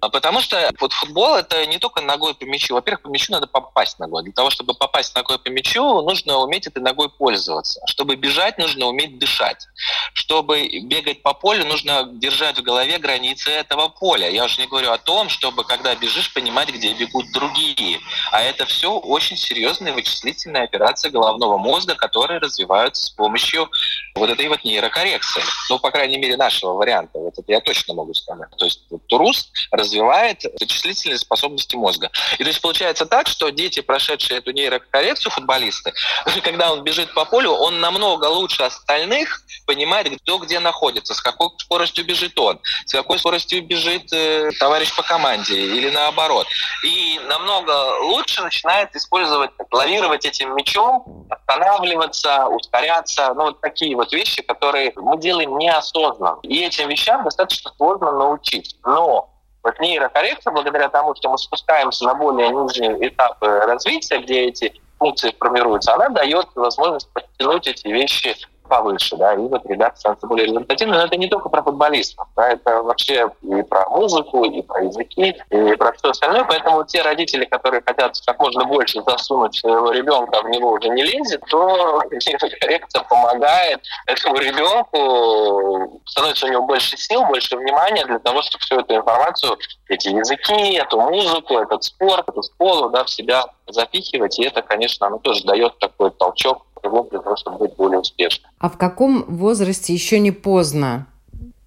А 0.00 0.08
потому 0.08 0.40
что 0.40 0.70
вот 0.80 0.92
футбол 0.92 1.34
это 1.34 1.66
не 1.66 1.78
только 1.78 2.00
ногой 2.00 2.34
по 2.34 2.44
мячу. 2.44 2.74
Во-первых, 2.74 3.02
по 3.02 3.08
мячу 3.08 3.32
надо 3.32 3.46
попасть 3.46 3.98
ногой. 3.98 4.22
Для 4.22 4.32
того, 4.32 4.48
чтобы 4.48 4.74
попасть 4.74 5.14
ногой 5.14 5.38
по 5.38 5.48
мячу, 5.50 6.00
нужно 6.02 6.38
уметь 6.38 6.66
этой 6.66 6.82
ногой 6.82 7.10
пользоваться. 7.10 7.80
Чтобы 7.86 8.16
бежать, 8.16 8.56
нужно 8.56 8.86
уметь 8.86 9.18
дышать. 9.18 9.66
Чтобы 10.14 10.66
бегать 10.84 11.22
по 11.22 11.34
полю, 11.34 11.66
нужно 11.66 12.04
держать 12.14 12.58
в 12.58 12.62
голове 12.62 12.98
границы 12.98 13.50
этого 13.50 13.88
поля. 13.88 14.30
Я 14.30 14.44
уже 14.44 14.60
не 14.60 14.66
говорю 14.66 14.90
о 14.90 14.98
том, 14.98 15.28
чтобы 15.50 15.64
когда 15.64 15.96
бежишь, 15.96 16.32
понимать, 16.32 16.68
где 16.68 16.92
бегут 16.92 17.32
другие. 17.32 17.98
А 18.30 18.40
это 18.40 18.66
все 18.66 18.92
очень 18.92 19.36
серьезные 19.36 19.92
вычислительные 19.92 20.62
операции 20.62 21.08
головного 21.08 21.58
мозга, 21.58 21.96
которые 21.96 22.38
развиваются 22.38 23.06
с 23.06 23.10
помощью 23.10 23.68
вот 24.14 24.30
этой 24.30 24.46
вот 24.46 24.62
нейрокоррекции. 24.62 25.42
Ну, 25.68 25.80
по 25.80 25.90
крайней 25.90 26.18
мере, 26.18 26.36
нашего 26.36 26.74
варианта. 26.74 27.18
Вот 27.18 27.32
это 27.36 27.50
я 27.50 27.60
точно 27.60 27.94
могу 27.94 28.14
сказать. 28.14 28.48
То 28.56 28.64
есть 28.64 28.82
Турус 29.08 29.50
развивает 29.72 30.44
вычислительные 30.60 31.18
способности 31.18 31.74
мозга. 31.74 32.10
И 32.38 32.44
то 32.44 32.48
есть 32.48 32.60
получается 32.60 33.06
так, 33.06 33.26
что 33.26 33.50
дети, 33.50 33.80
прошедшие 33.80 34.38
эту 34.38 34.52
нейрокоррекцию, 34.52 35.32
футболисты, 35.32 35.92
когда 36.44 36.72
он 36.72 36.84
бежит 36.84 37.12
по 37.12 37.24
полю, 37.24 37.50
он 37.50 37.80
намного 37.80 38.26
лучше 38.26 38.62
остальных 38.62 39.42
понимает, 39.66 40.08
кто 40.22 40.38
где 40.38 40.60
находится, 40.60 41.14
с 41.14 41.20
какой 41.20 41.48
скоростью 41.58 42.04
бежит 42.04 42.38
он, 42.38 42.60
с 42.86 42.92
какой 42.92 43.18
скоростью 43.18 43.66
бежит 43.66 44.12
э, 44.12 44.50
товарищ 44.60 44.94
по 44.94 45.02
команде 45.02 45.39
или 45.48 45.90
наоборот. 45.90 46.46
И 46.84 47.20
намного 47.28 48.00
лучше 48.02 48.42
начинает 48.42 48.94
использовать, 48.94 49.50
лавировать 49.70 50.24
этим 50.24 50.54
мячом, 50.56 51.26
останавливаться, 51.30 52.46
ускоряться, 52.46 53.32
ну 53.34 53.44
вот 53.44 53.60
такие 53.60 53.94
вот 53.96 54.12
вещи, 54.12 54.42
которые 54.42 54.92
мы 54.96 55.18
делаем 55.18 55.56
неосознанно. 55.58 56.38
И 56.42 56.64
этим 56.64 56.88
вещам 56.88 57.24
достаточно 57.24 57.72
сложно 57.76 58.12
научить. 58.12 58.76
Но 58.84 59.30
вот 59.62 59.78
нейрокоррекция, 59.78 60.52
благодаря 60.52 60.88
тому, 60.88 61.14
что 61.14 61.30
мы 61.30 61.38
спускаемся 61.38 62.04
на 62.04 62.14
более 62.14 62.48
нижние 62.50 63.08
этапы 63.08 63.46
развития, 63.46 64.18
где 64.18 64.46
эти 64.46 64.72
функции 64.98 65.34
формируются, 65.38 65.94
она 65.94 66.08
дает 66.10 66.46
возможность 66.54 67.12
подтянуть 67.12 67.66
эти 67.66 67.88
вещи 67.88 68.36
повыше, 68.70 69.16
да, 69.16 69.34
и 69.34 69.38
вот 69.38 69.66
ребята 69.66 69.98
становятся 69.98 70.26
более 70.28 70.46
результативными. 70.46 70.98
Но 70.98 71.04
это 71.04 71.16
не 71.16 71.28
только 71.28 71.48
про 71.48 71.62
футболистов, 71.62 72.26
да, 72.36 72.50
это 72.50 72.82
вообще 72.82 73.28
и 73.42 73.62
про 73.62 73.88
музыку, 73.90 74.44
и 74.44 74.62
про 74.62 74.84
языки, 74.84 75.36
и 75.50 75.76
про 75.76 75.92
все 75.92 76.10
остальное. 76.10 76.44
Поэтому 76.44 76.84
те 76.84 77.02
родители, 77.02 77.44
которые 77.44 77.82
хотят 77.84 78.14
как 78.24 78.38
можно 78.38 78.64
больше 78.64 79.02
засунуть 79.02 79.56
своего 79.56 79.90
ребенка, 79.90 80.40
в 80.42 80.48
него 80.48 80.70
уже 80.70 80.88
не 80.88 81.02
лезет, 81.02 81.42
то 81.50 82.00
коррекция 82.60 83.02
помогает 83.02 83.80
этому 84.06 84.36
ребенку, 84.36 86.00
становится 86.06 86.46
у 86.46 86.50
него 86.50 86.62
больше 86.62 86.96
сил, 86.96 87.24
больше 87.24 87.56
внимания 87.56 88.06
для 88.06 88.20
того, 88.20 88.42
чтобы 88.42 88.62
всю 88.62 88.78
эту 88.78 88.94
информацию, 88.94 89.58
эти 89.88 90.08
языки, 90.08 90.74
эту 90.74 91.00
музыку, 91.00 91.58
этот 91.58 91.82
спорт, 91.82 92.28
эту 92.28 92.42
школу, 92.42 92.90
да, 92.90 93.04
в 93.04 93.10
себя 93.10 93.44
запихивать. 93.66 94.38
И 94.38 94.44
это, 94.44 94.62
конечно, 94.62 95.08
оно 95.08 95.18
тоже 95.18 95.42
дает 95.44 95.76
такой 95.78 96.10
толчок 96.12 96.62
его 96.82 97.02
для 97.10 97.20
того, 97.20 97.36
чтобы 97.36 97.58
быть 97.58 97.76
более 97.76 98.00
успешным. 98.00 98.50
А 98.58 98.68
в 98.68 98.78
каком 98.78 99.24
возрасте 99.24 99.92
еще 99.92 100.18
не 100.18 100.30
поздно? 100.30 101.06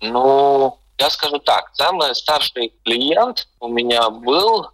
Ну, 0.02 0.78
я 0.98 1.10
скажу 1.10 1.40
так, 1.40 1.70
самый 1.74 2.14
старший 2.16 2.74
клиент 2.84 3.48
у 3.60 3.68
меня 3.68 4.10
был, 4.10 4.68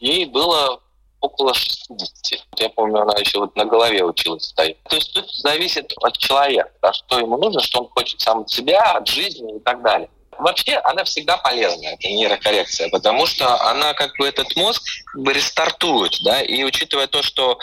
ей 0.00 0.26
было 0.26 0.80
около 1.20 1.54
60. 1.54 2.40
Я 2.58 2.68
помню, 2.70 3.00
она 3.00 3.14
еще 3.18 3.38
вот 3.38 3.56
на 3.56 3.64
голове 3.64 4.04
училась 4.04 4.44
стоять. 4.44 4.82
То 4.84 4.96
есть 4.96 5.14
тут 5.14 5.30
зависит 5.30 5.92
от 6.02 6.18
человека, 6.18 6.70
да, 6.82 6.92
что 6.92 7.18
ему 7.18 7.38
нужно, 7.38 7.60
что 7.60 7.80
он 7.80 7.88
хочет 7.88 8.20
сам 8.20 8.40
от 8.40 8.50
себя, 8.50 8.82
от 8.92 9.06
жизни 9.06 9.56
и 9.56 9.60
так 9.60 9.82
далее. 9.82 10.10
Вообще 10.38 10.76
она 10.84 11.04
всегда 11.04 11.36
полезна, 11.36 11.88
эта 11.88 12.08
нейрокоррекция, 12.08 12.88
потому 12.88 13.26
что 13.26 13.60
она 13.68 13.92
как 13.94 14.16
бы 14.16 14.26
этот 14.26 14.56
мозг 14.56 14.82
как 15.06 15.22
бы 15.22 15.32
рестартует, 15.32 16.16
да, 16.24 16.40
и 16.40 16.62
учитывая 16.64 17.06
то, 17.06 17.22
что 17.22 17.58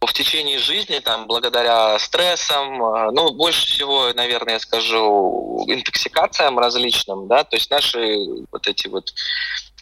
в 0.00 0.12
течение 0.12 0.58
жизни, 0.58 0.98
там, 1.00 1.26
благодаря 1.26 1.98
стрессам, 1.98 2.82
э, 2.82 3.10
ну, 3.12 3.32
больше 3.32 3.66
всего, 3.66 4.12
наверное, 4.14 4.54
я 4.54 4.60
скажу, 4.60 5.64
интоксикациям 5.66 6.58
различным, 6.58 7.26
да, 7.26 7.44
то 7.44 7.56
есть 7.56 7.70
наши 7.70 8.16
вот 8.52 8.66
эти 8.68 8.86
вот 8.86 9.12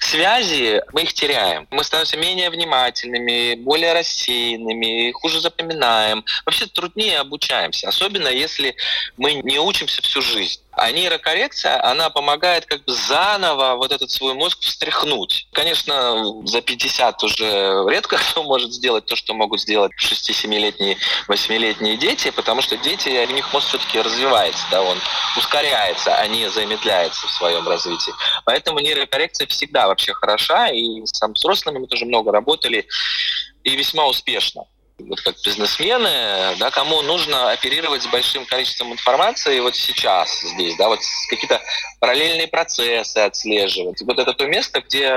связи, 0.05 0.83
мы 0.93 1.03
их 1.03 1.15
теряем. 1.15 1.67
Мы 1.71 1.85
становимся 1.85 2.17
менее 2.17 2.51
внимательными, 2.51 3.55
более 3.55 3.93
рассеянными, 3.93 5.13
хуже 5.13 5.41
запоминаем. 5.41 6.25
Вообще 6.45 6.67
труднее 6.67 7.21
обучаемся, 7.21 7.89
особенно 7.89 8.29
если 8.29 8.75
мы 9.17 9.35
не 9.35 9.59
учимся 9.59 10.03
всю 10.03 10.21
жизнь. 10.21 10.61
А 10.75 10.91
нейрокоррекция, 10.91 11.85
она 11.85 12.09
помогает 12.09 12.65
как 12.65 12.85
бы 12.85 12.93
заново 12.93 13.77
вот 13.77 13.93
этот 13.93 14.11
свой 14.11 14.33
мозг 14.33 14.59
встряхнуть. 14.63 15.47
Конечно, 15.53 16.25
за 16.47 16.63
50 16.63 17.23
уже 17.23 17.85
редко 17.89 18.17
кто 18.17 18.43
может 18.43 18.73
сделать 18.73 19.05
то, 19.05 19.15
что 19.15 19.35
могут 19.35 19.61
сделать 19.61 19.93
6-7-летние, 20.01 20.97
8-летние 21.29 21.99
дети, 21.99 22.31
потому 22.31 22.63
что 22.63 22.79
дети, 22.79 23.09
у 23.09 23.35
них 23.35 23.53
мозг 23.53 23.69
все-таки 23.69 24.01
развивается, 24.01 24.65
да, 24.71 24.83
он 24.83 24.99
ускоряется, 25.37 26.15
а 26.15 26.27
не 26.27 26.49
замедляется 26.49 27.27
в 27.27 27.31
своем 27.31 27.69
развитии. 27.69 28.13
Поэтому 28.47 28.79
нейрокоррекция 28.81 29.47
всегда 29.49 29.89
вообще 29.89 30.15
хороша, 30.15 30.69
и 30.69 31.05
с 31.05 31.21
взрослыми 31.35 31.81
мы 31.81 31.87
тоже 31.87 32.07
много 32.07 32.33
работали, 32.33 32.87
и 33.63 33.77
весьма 33.77 34.07
успешно 34.07 34.65
вот 34.99 35.21
как 35.21 35.35
бизнесмены, 35.45 36.57
да, 36.59 36.71
кому 36.71 37.03
нужно 37.03 37.51
оперировать 37.51 38.03
с 38.03 38.07
большим 38.07 38.45
количеством 38.47 38.93
информации 38.93 39.61
вот 39.61 39.75
сейчас 39.77 40.41
здесь, 40.41 40.77
да, 40.77 40.89
вот 40.89 41.01
какие-то 41.29 41.61
параллельные 42.01 42.49
процессы 42.49 43.19
отслеживать. 43.19 44.01
Вот 44.03 44.19
это 44.19 44.33
то 44.33 44.47
место, 44.47 44.81
где 44.81 45.13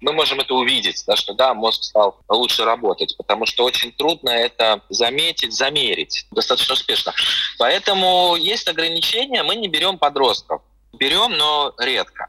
мы 0.00 0.12
можем 0.12 0.40
это 0.40 0.54
увидеть, 0.54 1.04
да, 1.06 1.16
что 1.16 1.34
да, 1.34 1.54
мозг 1.54 1.84
стал 1.84 2.18
лучше 2.28 2.64
работать, 2.64 3.16
потому 3.16 3.46
что 3.46 3.64
очень 3.64 3.92
трудно 3.92 4.30
это 4.30 4.80
заметить, 4.88 5.52
замерить 5.52 6.26
достаточно 6.30 6.74
успешно. 6.74 7.12
Поэтому 7.58 8.36
есть 8.36 8.68
ограничения, 8.68 9.42
мы 9.42 9.56
не 9.56 9.68
берем 9.68 9.98
подростков. 9.98 10.62
Берем, 10.92 11.32
но 11.32 11.72
редко. 11.78 12.26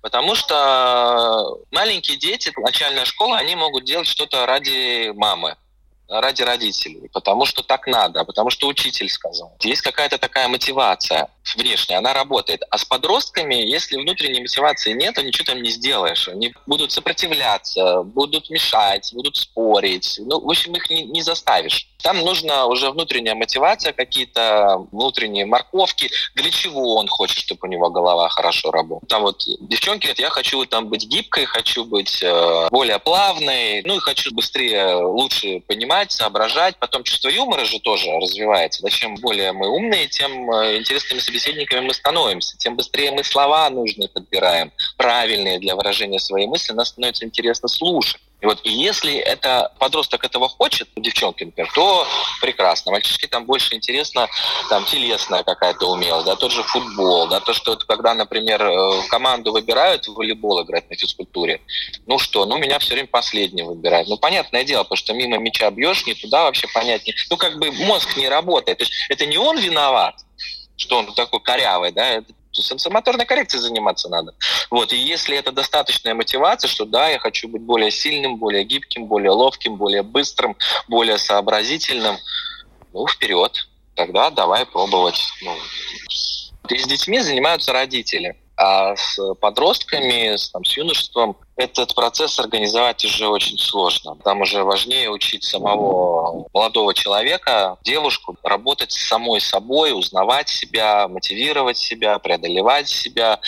Потому 0.00 0.34
что 0.34 1.58
маленькие 1.70 2.16
дети, 2.16 2.52
начальная 2.56 3.04
школа, 3.04 3.36
они 3.36 3.54
могут 3.54 3.84
делать 3.84 4.06
что-то 4.06 4.46
ради 4.46 5.12
мамы 5.14 5.56
ради 6.08 6.42
родителей, 6.42 7.08
потому 7.12 7.44
что 7.44 7.62
так 7.62 7.86
надо, 7.86 8.24
потому 8.24 8.50
что 8.50 8.66
учитель 8.66 9.08
сказал. 9.08 9.54
Есть 9.60 9.82
какая-то 9.82 10.18
такая 10.18 10.48
мотивация 10.48 11.28
внешняя, 11.56 11.98
она 11.98 12.12
работает. 12.14 12.62
А 12.70 12.78
с 12.78 12.84
подростками, 12.84 13.54
если 13.54 13.96
внутренней 13.96 14.40
мотивации 14.40 14.92
нет, 14.92 15.14
то 15.14 15.22
ничего 15.22 15.44
там 15.44 15.62
не 15.62 15.70
сделаешь. 15.70 16.28
Они 16.28 16.54
будут 16.66 16.92
сопротивляться, 16.92 18.02
будут 18.02 18.50
мешать, 18.50 19.10
будут 19.12 19.36
спорить. 19.36 20.18
Ну, 20.18 20.40
в 20.40 20.48
общем, 20.48 20.74
их 20.74 20.88
не, 20.90 21.04
не 21.04 21.22
заставишь. 21.22 21.88
Там 22.02 22.18
нужна 22.18 22.66
уже 22.66 22.90
внутренняя 22.90 23.34
мотивация, 23.34 23.92
какие-то 23.92 24.86
внутренние 24.92 25.46
морковки, 25.46 26.10
для 26.34 26.50
чего 26.50 26.94
он 26.96 27.08
хочет, 27.08 27.38
чтобы 27.38 27.60
у 27.64 27.66
него 27.66 27.90
голова 27.90 28.28
хорошо 28.28 28.70
работала. 28.70 29.08
Там 29.08 29.22
вот 29.22 29.42
девчонки 29.60 30.04
говорят, 30.06 30.18
я 30.20 30.30
хочу 30.30 30.64
там 30.66 30.88
быть 30.88 31.06
гибкой, 31.06 31.44
хочу 31.44 31.84
быть 31.84 32.22
э, 32.22 32.68
более 32.70 32.98
плавной, 32.98 33.82
ну 33.84 33.96
и 33.96 34.00
хочу 34.00 34.32
быстрее, 34.32 34.94
лучше 34.94 35.60
понимать, 35.66 36.12
соображать. 36.12 36.76
Потом 36.78 37.02
чувство 37.02 37.28
юмора 37.28 37.64
же 37.64 37.80
тоже 37.80 38.10
развивается. 38.20 38.82
Да, 38.82 38.90
чем 38.90 39.16
более 39.16 39.52
мы 39.52 39.68
умные, 39.68 40.06
тем 40.06 40.50
э, 40.52 40.78
интересными 40.78 41.20
собеседниками 41.20 41.80
мы 41.80 41.94
становимся, 41.94 42.56
тем 42.58 42.76
быстрее 42.76 43.10
мы 43.10 43.24
слова 43.24 43.68
нужные 43.70 44.08
подбираем, 44.08 44.72
правильные 44.96 45.58
для 45.58 45.74
выражения 45.74 46.20
своей 46.20 46.46
мысли, 46.46 46.72
нас 46.72 46.88
становится 46.88 47.24
интересно 47.24 47.68
слушать. 47.68 48.20
И 48.40 48.46
вот 48.46 48.60
и 48.64 48.70
если 48.70 49.16
это 49.16 49.72
подросток 49.78 50.24
этого 50.24 50.48
хочет, 50.48 50.88
девчонки, 50.96 51.42
например, 51.42 51.70
то 51.74 52.06
прекрасно. 52.40 52.92
Мальчишки 52.92 53.26
там 53.26 53.44
больше 53.44 53.74
интересно, 53.74 54.28
там 54.68 54.84
телесная 54.84 55.42
какая-то 55.42 55.90
умелость, 55.90 56.26
да, 56.26 56.36
тот 56.36 56.52
же 56.52 56.62
футбол, 56.62 57.26
да, 57.26 57.40
то, 57.40 57.52
что 57.52 57.76
когда, 57.76 58.14
например, 58.14 58.62
э, 58.62 59.02
команду 59.08 59.52
выбирают 59.52 60.06
в 60.06 60.14
волейбол 60.14 60.62
играть 60.62 60.88
на 60.88 60.96
физкультуре, 60.96 61.60
ну 62.06 62.18
что, 62.18 62.44
ну 62.46 62.58
меня 62.58 62.78
все 62.78 62.94
время 62.94 63.08
последний 63.08 63.64
выбирают. 63.64 64.08
Ну, 64.08 64.16
понятное 64.16 64.62
дело, 64.62 64.84
потому 64.84 64.96
что 64.96 65.14
мимо 65.14 65.38
мяча 65.38 65.70
бьешь, 65.70 66.06
не 66.06 66.14
туда 66.14 66.44
вообще 66.44 66.68
понятнее. 66.72 67.16
Ну, 67.30 67.36
как 67.36 67.58
бы 67.58 67.72
мозг 67.72 68.16
не 68.16 68.28
работает. 68.28 68.78
То 68.78 68.84
есть 68.84 68.94
это 69.08 69.26
не 69.26 69.36
он 69.36 69.58
виноват, 69.58 70.14
что 70.76 70.98
он 70.98 71.12
такой 71.14 71.40
корявый, 71.40 71.90
да, 71.90 72.06
это 72.06 72.32
сенсомоторной 72.52 73.26
коррекцией 73.26 73.62
заниматься 73.62 74.08
надо. 74.08 74.34
Вот, 74.70 74.92
и 74.92 74.96
если 74.96 75.36
это 75.36 75.52
достаточная 75.52 76.14
мотивация, 76.14 76.68
что 76.68 76.84
да, 76.84 77.08
я 77.08 77.18
хочу 77.18 77.48
быть 77.48 77.62
более 77.62 77.90
сильным, 77.90 78.36
более 78.36 78.64
гибким, 78.64 79.06
более 79.06 79.30
ловким, 79.30 79.76
более 79.76 80.02
быстрым, 80.02 80.56
более 80.88 81.18
сообразительным, 81.18 82.18
ну, 82.92 83.06
вперед, 83.06 83.68
тогда 83.94 84.30
давай 84.30 84.66
пробовать. 84.66 85.20
Ну, 85.42 85.54
и 86.68 86.78
с 86.78 86.86
детьми 86.86 87.20
занимаются 87.20 87.72
родители, 87.72 88.36
а 88.56 88.94
с 88.96 89.18
подростками, 89.40 90.36
с, 90.36 90.50
там, 90.50 90.64
с 90.64 90.76
юношеством 90.76 91.38
этот 91.58 91.92
процесс 91.96 92.38
организовать 92.38 93.04
уже 93.04 93.26
очень 93.26 93.58
сложно. 93.58 94.14
Там 94.22 94.42
уже 94.42 94.62
важнее 94.62 95.10
учить 95.10 95.42
самого 95.42 96.48
молодого 96.54 96.94
человека, 96.94 97.76
девушку, 97.82 98.36
работать 98.44 98.92
с 98.92 99.08
самой 99.08 99.40
собой, 99.40 99.92
узнавать 99.92 100.48
себя, 100.48 101.08
мотивировать 101.08 101.76
себя, 101.76 102.20
преодолевать 102.20 102.88
себя. 102.88 103.40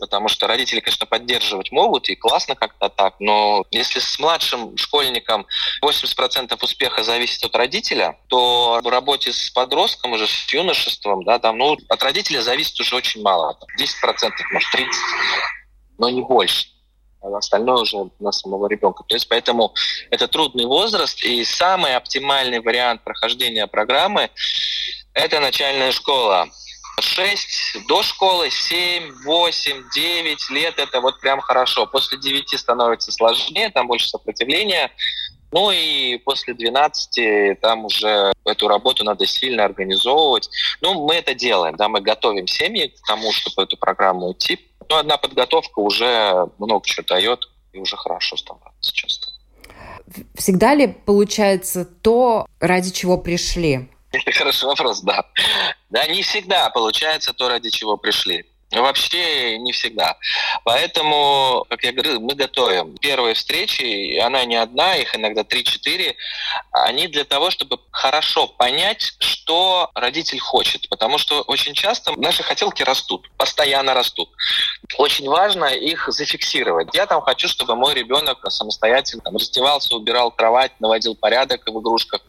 Потому 0.00 0.26
что 0.26 0.48
родители, 0.48 0.80
конечно, 0.80 1.06
поддерживать 1.06 1.70
могут, 1.70 2.08
и 2.08 2.16
классно 2.16 2.56
как-то 2.56 2.88
так, 2.88 3.14
но 3.20 3.64
если 3.70 4.00
с 4.00 4.18
младшим 4.18 4.76
школьником 4.76 5.46
80% 5.84 6.58
успеха 6.60 7.04
зависит 7.04 7.44
от 7.44 7.54
родителя, 7.54 8.18
то 8.26 8.80
в 8.82 8.88
работе 8.88 9.32
с 9.32 9.50
подростком, 9.50 10.12
уже 10.12 10.26
с 10.26 10.52
юношеством, 10.52 11.22
да, 11.22 11.38
там, 11.38 11.58
ну, 11.58 11.76
от 11.88 12.02
родителя 12.02 12.42
зависит 12.42 12.78
уже 12.80 12.96
очень 12.96 13.22
мало. 13.22 13.56
10%, 13.78 14.30
может, 14.52 14.74
30%, 14.74 14.86
но 15.98 16.10
не 16.10 16.22
больше 16.22 16.72
а 17.22 17.36
остальное 17.36 17.76
уже 17.76 18.10
на 18.18 18.32
самого 18.32 18.66
ребенка. 18.68 19.04
То 19.06 19.14
есть 19.14 19.28
поэтому 19.28 19.74
это 20.10 20.28
трудный 20.28 20.66
возраст, 20.66 21.22
и 21.22 21.44
самый 21.44 21.94
оптимальный 21.94 22.60
вариант 22.60 23.02
прохождения 23.02 23.66
программы– 23.66 24.30
это 25.14 25.40
начальная 25.40 25.92
школа. 25.92 26.48
6 27.00 27.86
до 27.88 28.02
школы, 28.02 28.50
7, 28.50 29.24
8, 29.24 29.84
9 29.94 30.50
лет– 30.50 30.74
это 30.78 31.00
вот 31.00 31.20
прям 31.20 31.40
хорошо. 31.40 31.86
После 31.86 32.18
9 32.18 32.58
становится 32.58 33.10
сложнее, 33.12 33.70
там 33.70 33.86
больше 33.86 34.08
сопротивления. 34.08 34.90
Ну 35.52 35.70
и 35.70 36.16
после 36.18 36.54
12 36.54 37.60
там 37.60 37.84
уже 37.84 38.32
эту 38.44 38.68
работу 38.68 39.04
надо 39.04 39.26
сильно 39.26 39.64
организовывать. 39.64 40.48
Ну, 40.80 41.06
мы 41.06 41.16
это 41.16 41.34
делаем, 41.34 41.76
да, 41.76 41.88
мы 41.88 42.00
готовим 42.00 42.46
семьи 42.46 42.88
к 42.88 43.06
тому, 43.06 43.32
чтобы 43.32 43.64
эту 43.64 43.76
программу 43.76 44.32
идти. 44.32 44.58
Но 44.92 44.98
одна 44.98 45.16
подготовка 45.16 45.78
уже 45.78 46.50
много 46.58 46.86
чего 46.86 47.02
дает, 47.06 47.48
и 47.72 47.78
уже 47.78 47.96
хорошо 47.96 48.36
становится 48.36 48.92
часто. 48.92 49.28
Всегда 50.34 50.74
ли 50.74 50.86
получается 50.86 51.86
то, 51.86 52.46
ради 52.60 52.90
чего 52.90 53.16
пришли? 53.16 53.88
Это 54.12 54.30
хороший 54.32 54.66
вопрос, 54.66 55.00
да. 55.00 55.24
Да, 55.88 56.06
не 56.08 56.20
всегда 56.20 56.68
получается 56.68 57.32
то, 57.32 57.48
ради 57.48 57.70
чего 57.70 57.96
пришли. 57.96 58.44
Вообще 58.70 59.56
не 59.58 59.72
всегда. 59.72 60.18
Поэтому, 60.64 61.64
как 61.70 61.82
я 61.84 61.92
говорил, 61.92 62.20
мы 62.20 62.34
готовим. 62.34 62.94
Первые 62.98 63.34
встречи, 63.34 64.18
она 64.18 64.44
не 64.44 64.56
одна, 64.56 64.96
их 64.96 65.16
иногда 65.16 65.40
3-4, 65.40 66.14
они 66.72 67.08
для 67.08 67.24
того, 67.24 67.50
чтобы 67.50 67.78
хорошо 67.90 68.46
понять, 68.46 69.14
что 69.42 69.90
родитель 69.94 70.38
хочет. 70.38 70.88
Потому 70.88 71.18
что 71.18 71.42
очень 71.42 71.74
часто 71.74 72.12
наши 72.16 72.42
хотелки 72.42 72.82
растут, 72.82 73.28
постоянно 73.36 73.92
растут. 73.94 74.30
Очень 74.98 75.28
важно 75.28 75.64
их 75.64 76.08
зафиксировать. 76.08 76.88
Я 76.94 77.06
там 77.06 77.20
хочу, 77.22 77.48
чтобы 77.48 77.74
мой 77.74 77.94
ребенок 77.94 78.38
самостоятельно 78.50 79.22
там, 79.22 79.36
раздевался, 79.36 79.96
убирал 79.96 80.30
кровать, 80.30 80.72
наводил 80.80 81.16
порядок 81.16 81.62
в 81.66 81.80
игрушках, 81.80 82.20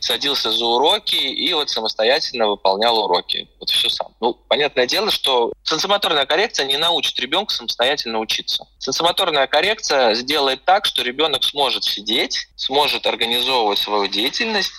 садился 0.00 0.50
за 0.50 0.64
уроки 0.64 1.16
и 1.16 1.52
вот 1.52 1.68
самостоятельно 1.68 2.48
выполнял 2.48 2.98
уроки. 2.98 3.48
Вот 3.60 3.68
все 3.68 3.90
сам. 3.90 4.08
Ну, 4.20 4.34
понятное 4.48 4.86
дело, 4.86 5.10
что 5.10 5.52
Сенсомоторная 5.64 6.26
коррекция 6.26 6.66
не 6.66 6.76
научит 6.76 7.18
ребенка 7.20 7.52
самостоятельно 7.54 8.18
учиться. 8.18 8.66
Сенсомоторная 8.78 9.46
коррекция 9.46 10.14
сделает 10.14 10.64
так, 10.64 10.84
что 10.86 11.02
ребенок 11.02 11.44
сможет 11.44 11.84
сидеть, 11.84 12.48
сможет 12.56 13.06
организовывать 13.06 13.78
свою 13.78 14.06
деятельность, 14.08 14.72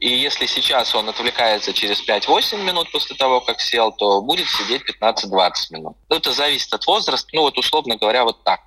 и 0.00 0.08
если 0.08 0.46
сейчас 0.46 0.94
он 0.94 1.08
отвлекается 1.08 1.33
через 1.72 2.06
5-8 2.06 2.62
минут 2.62 2.90
после 2.92 3.16
того, 3.16 3.40
как 3.40 3.60
сел, 3.60 3.92
то 3.92 4.20
будет 4.22 4.48
сидеть 4.48 4.82
15-20 5.00 5.52
минут. 5.70 5.96
Это 6.08 6.32
зависит 6.32 6.72
от 6.72 6.86
возраста, 6.86 7.28
ну 7.32 7.42
вот 7.42 7.58
условно 7.58 7.96
говоря, 7.96 8.24
вот 8.24 8.42
так. 8.44 8.60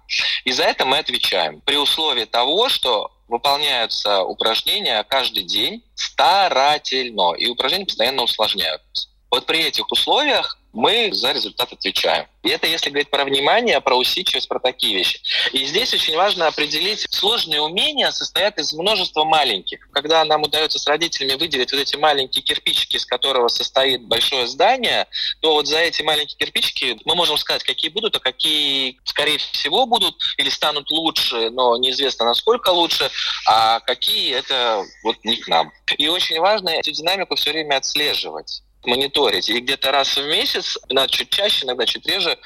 И 0.45 0.51
за 0.51 0.63
это 0.63 0.86
мы 0.86 0.97
отвечаем. 0.99 1.62
При 1.62 1.77
условии 1.77 2.25
того, 2.25 2.69
что 2.69 3.12
выполняются 3.27 4.23
упражнения 4.23 5.03
каждый 5.03 5.43
день 5.43 5.84
старательно, 5.95 7.34
и 7.34 7.47
упражнения 7.47 7.86
постоянно 7.86 8.23
усложняются. 8.23 9.10
Вот 9.30 9.46
при 9.46 9.60
этих 9.60 9.92
условиях 9.92 10.58
мы 10.78 11.12
за 11.12 11.32
результат 11.32 11.74
отвечаем. 11.74 12.28
И 12.44 12.50
это 12.50 12.68
если 12.68 12.90
говорить 12.90 13.10
про 13.10 13.26
внимание, 13.26 13.82
про 13.82 13.96
усидчивость, 13.96 14.48
про 14.48 14.60
такие 14.60 14.96
вещи. 14.96 15.20
И 15.52 15.66
здесь 15.66 15.92
очень 15.94 16.16
важно 16.16 16.48
определить, 16.48 17.08
сложные 17.10 17.62
умения 17.62 18.12
состоят 18.12 18.60
из 18.60 18.74
множества 18.74 19.24
маленьких. 19.24 19.90
Когда 19.92 20.24
нам 20.24 20.44
удается 20.44 20.78
с 20.78 20.86
родителями 20.86 21.34
выделить 21.40 21.72
вот 21.72 21.82
эти 21.82 21.96
маленькие 21.96 22.44
кирпичики, 22.44 22.98
из 22.98 23.08
которого 23.08 23.48
состоит 23.48 24.04
большое 24.04 24.48
здание, 24.48 25.08
то 25.42 25.54
вот 25.54 25.68
за 25.68 25.80
эти 25.80 26.04
маленькие 26.04 26.38
кирпичики 26.38 27.00
мы 27.06 27.16
можем 27.16 27.38
сказать, 27.38 27.63
какие 27.63 27.90
будут, 27.90 28.16
а 28.16 28.20
какие, 28.20 29.00
скорее 29.04 29.40
всего, 29.40 29.88
будут 29.88 30.16
или 30.38 30.50
станут 30.50 30.92
лучше, 30.92 31.50
но 31.50 31.76
неизвестно, 31.78 32.26
насколько 32.26 32.70
лучше, 32.70 33.10
а 33.48 33.80
какие 33.80 34.36
это 34.36 34.86
вот 35.04 35.18
не 35.24 35.38
к 35.38 35.48
нам. 35.48 35.72
И 35.98 36.08
очень 36.08 36.40
важно 36.40 36.70
эту 36.70 36.92
динамику 36.92 37.36
все 37.36 37.52
время 37.52 37.78
отслеживать 37.78 38.62
мониторить. 38.88 39.50
И 39.50 39.60
где-то 39.60 39.91
раз 39.91 40.17
в 40.17 40.26
месяц, 40.26 40.78
иногда 40.89 41.08
чуть 41.08 41.30
чаще, 41.30 41.65
иногда 41.65 41.86
чуть 41.86 42.08
реже, 42.08 42.38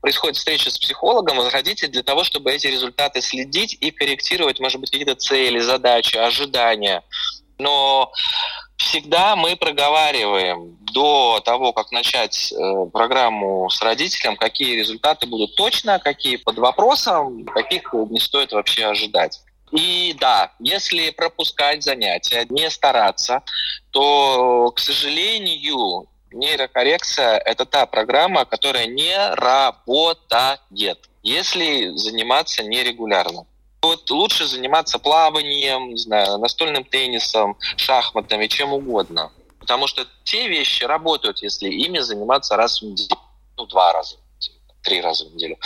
происходит 0.00 0.36
встреча 0.36 0.70
с 0.70 0.78
психологом, 0.78 1.40
родителей 1.48 1.90
для 1.90 2.02
того, 2.02 2.22
чтобы 2.24 2.52
эти 2.52 2.66
результаты 2.68 3.20
следить 3.20 3.76
и 3.80 3.90
корректировать, 3.90 4.60
может 4.60 4.80
быть, 4.80 4.90
какие-то 4.90 5.16
цели, 5.16 5.58
задачи, 5.58 6.16
ожидания. 6.16 7.02
Но 7.58 8.12
всегда 8.76 9.34
мы 9.34 9.56
проговариваем 9.56 10.76
до 10.92 11.40
того, 11.44 11.72
как 11.72 11.90
начать 11.90 12.52
э, 12.52 12.56
программу 12.92 13.68
с 13.68 13.82
родителем, 13.82 14.36
какие 14.36 14.76
результаты 14.76 15.26
будут 15.26 15.56
точно, 15.56 15.98
какие 15.98 16.36
под 16.36 16.58
вопросом, 16.58 17.44
каких 17.46 17.92
не 17.92 18.20
стоит 18.20 18.52
вообще 18.52 18.86
ожидать. 18.86 19.40
И 19.72 20.14
да, 20.18 20.52
если 20.58 21.10
пропускать 21.10 21.82
занятия, 21.82 22.46
не 22.50 22.70
стараться, 22.70 23.42
то, 23.90 24.72
к 24.74 24.78
сожалению, 24.78 26.08
нейрокоррекция– 26.32 27.38
это 27.44 27.64
та 27.64 27.86
программа, 27.86 28.44
которая 28.44 28.86
не 28.86 29.16
работает, 29.34 30.98
если 31.22 31.96
заниматься 31.96 32.62
нерегулярно. 32.62 33.46
Вот 33.82 34.10
лучше 34.10 34.46
заниматься 34.46 34.98
плаванием, 34.98 35.90
не 35.90 35.98
знаю, 35.98 36.38
настольным 36.38 36.84
теннисом, 36.84 37.56
шахматами, 37.76 38.46
чем 38.48 38.72
угодно. 38.72 39.30
Потому 39.60 39.86
что 39.86 40.06
те 40.24 40.48
вещи 40.48 40.84
работают, 40.84 41.42
если 41.42 41.68
ими 41.68 42.00
заниматься 42.00 42.56
раз 42.56 42.80
в 42.80 42.86
неделю, 42.86 43.18
ну, 43.56 43.66
два 43.66 43.92
раза 43.92 44.16
в 44.16 44.36
неделю, 44.36 44.58
три 44.82 45.00
раза 45.00 45.26
в 45.26 45.34
неделю. 45.34 45.58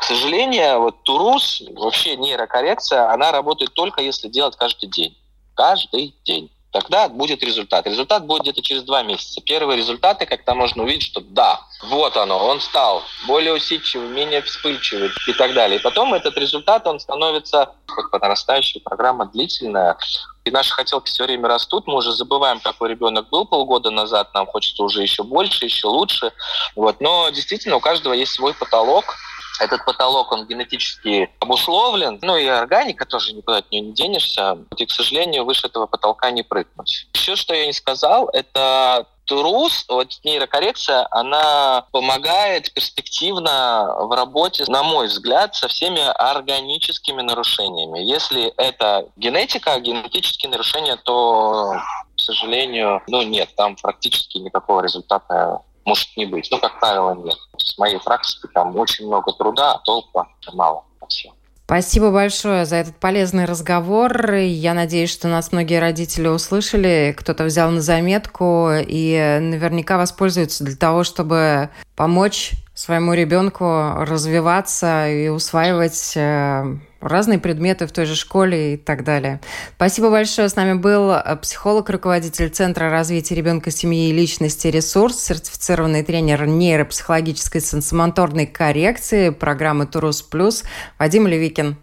К 0.00 0.04
сожалению, 0.04 0.80
вот 0.80 1.02
Турус, 1.02 1.62
вообще 1.74 2.16
нейрокоррекция, 2.16 3.12
она 3.12 3.32
работает 3.32 3.74
только 3.74 4.00
если 4.00 4.28
делать 4.28 4.56
каждый 4.56 4.88
день. 4.88 5.16
Каждый 5.54 6.14
день. 6.24 6.50
Тогда 6.72 7.08
будет 7.08 7.42
результат. 7.42 7.86
Результат 7.86 8.24
будет 8.24 8.42
где-то 8.42 8.62
через 8.62 8.84
два 8.84 9.02
месяца. 9.02 9.40
Первые 9.40 9.76
результаты, 9.76 10.24
когда 10.24 10.54
можно 10.54 10.84
увидеть, 10.84 11.02
что 11.02 11.20
да, 11.20 11.60
вот 11.82 12.16
оно, 12.16 12.38
он 12.38 12.60
стал 12.60 13.02
более 13.26 13.52
усидчивый, 13.52 14.08
менее 14.08 14.40
вспыльчивый 14.40 15.10
и 15.26 15.32
так 15.32 15.52
далее. 15.52 15.80
И 15.80 15.82
потом 15.82 16.14
этот 16.14 16.38
результат, 16.38 16.86
он 16.86 17.00
становится, 17.00 17.72
как 17.86 18.10
по 18.10 18.20
нарастающей 18.20 18.80
программа 18.80 19.26
длительная, 19.26 19.98
И 20.44 20.50
наши 20.52 20.72
хотелки 20.72 21.10
все 21.10 21.24
время 21.24 21.48
растут. 21.48 21.88
Мы 21.88 21.96
уже 21.96 22.12
забываем, 22.12 22.60
какой 22.60 22.90
ребенок 22.90 23.28
был 23.30 23.44
полгода 23.44 23.90
назад. 23.90 24.32
Нам 24.32 24.46
хочется 24.46 24.84
уже 24.84 25.02
еще 25.02 25.24
больше, 25.24 25.64
еще 25.64 25.88
лучше. 25.88 26.32
Вот. 26.76 27.00
Но 27.00 27.28
действительно 27.30 27.76
у 27.76 27.80
каждого 27.80 28.14
есть 28.14 28.32
свой 28.32 28.54
потолок. 28.54 29.16
Этот 29.60 29.84
потолок, 29.84 30.32
он 30.32 30.46
генетически 30.46 31.30
обусловлен. 31.40 32.18
Ну 32.22 32.36
и 32.36 32.46
органика 32.46 33.04
тоже 33.04 33.34
никуда 33.34 33.58
от 33.58 33.70
нее 33.70 33.82
не 33.82 33.92
денешься. 33.92 34.58
И, 34.76 34.86
к 34.86 34.90
сожалению, 34.90 35.44
выше 35.44 35.66
этого 35.66 35.86
потолка 35.86 36.30
не 36.30 36.42
прыгнуть. 36.42 37.06
Еще 37.14 37.36
что 37.36 37.54
я 37.54 37.66
не 37.66 37.72
сказал, 37.72 38.28
это 38.32 39.06
Турус, 39.30 39.84
вот 39.88 40.08
нейрокоррекция, 40.24 41.06
она 41.12 41.84
помогает 41.92 42.74
перспективно 42.74 43.94
в 44.00 44.12
работе, 44.12 44.64
на 44.66 44.82
мой 44.82 45.06
взгляд, 45.06 45.54
со 45.54 45.68
всеми 45.68 46.00
органическими 46.00 47.22
нарушениями. 47.22 48.00
Если 48.00 48.52
это 48.56 49.06
генетика, 49.16 49.78
генетические 49.78 50.50
нарушения, 50.50 50.96
то, 50.96 51.74
к 52.16 52.20
сожалению, 52.20 53.02
ну 53.06 53.22
нет, 53.22 53.50
там 53.56 53.76
практически 53.76 54.38
никакого 54.38 54.80
результата 54.80 55.60
может 55.84 56.08
не 56.16 56.26
быть. 56.26 56.48
Ну, 56.50 56.58
как 56.58 56.78
правило, 56.80 57.14
нет. 57.14 57.36
С 57.58 57.78
моей 57.78 57.98
практики 57.98 58.48
там 58.52 58.76
очень 58.76 59.06
много 59.06 59.32
труда, 59.32 59.72
а 59.72 59.78
толку 59.78 60.26
мало 60.52 60.84
совсем. 61.00 61.32
Спасибо 61.64 62.10
большое 62.10 62.64
за 62.64 62.76
этот 62.76 62.96
полезный 62.96 63.44
разговор. 63.44 64.32
Я 64.34 64.74
надеюсь, 64.74 65.10
что 65.10 65.28
нас 65.28 65.52
многие 65.52 65.78
родители 65.78 66.26
услышали, 66.26 67.14
кто-то 67.16 67.44
взял 67.44 67.70
на 67.70 67.80
заметку 67.80 68.70
и 68.76 69.38
наверняка 69.40 69.96
воспользуются 69.96 70.64
для 70.64 70.74
того, 70.74 71.04
чтобы 71.04 71.70
помочь 71.94 72.54
своему 72.80 73.12
ребенку 73.12 73.92
развиваться 73.94 75.06
и 75.06 75.28
усваивать 75.28 76.14
э, 76.16 76.76
разные 77.02 77.38
предметы 77.38 77.86
в 77.86 77.92
той 77.92 78.06
же 78.06 78.16
школе 78.16 78.72
и 78.72 78.76
так 78.78 79.04
далее. 79.04 79.42
Спасибо 79.76 80.08
большое. 80.08 80.48
С 80.48 80.56
нами 80.56 80.72
был 80.72 81.10
э, 81.10 81.36
психолог, 81.36 81.90
руководитель 81.90 82.48
Центра 82.48 82.88
развития 82.88 83.34
ребенка, 83.34 83.70
семьи 83.70 84.08
и 84.08 84.14
личности 84.14 84.68
«Ресурс», 84.68 85.22
сертифицированный 85.22 86.02
тренер 86.02 86.46
нейропсихологической 86.46 87.60
сенсомоторной 87.60 88.46
коррекции 88.46 89.28
программы 89.28 89.84
«Турус 89.84 90.22
Плюс» 90.22 90.64
Вадим 90.98 91.26
Левикин. 91.26 91.76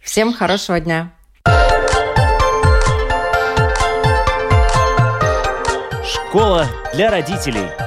Всем 0.00 0.32
хорошего 0.32 0.78
дня! 0.78 1.12
Школа 6.04 6.68
для 6.94 7.10
родителей. 7.10 7.85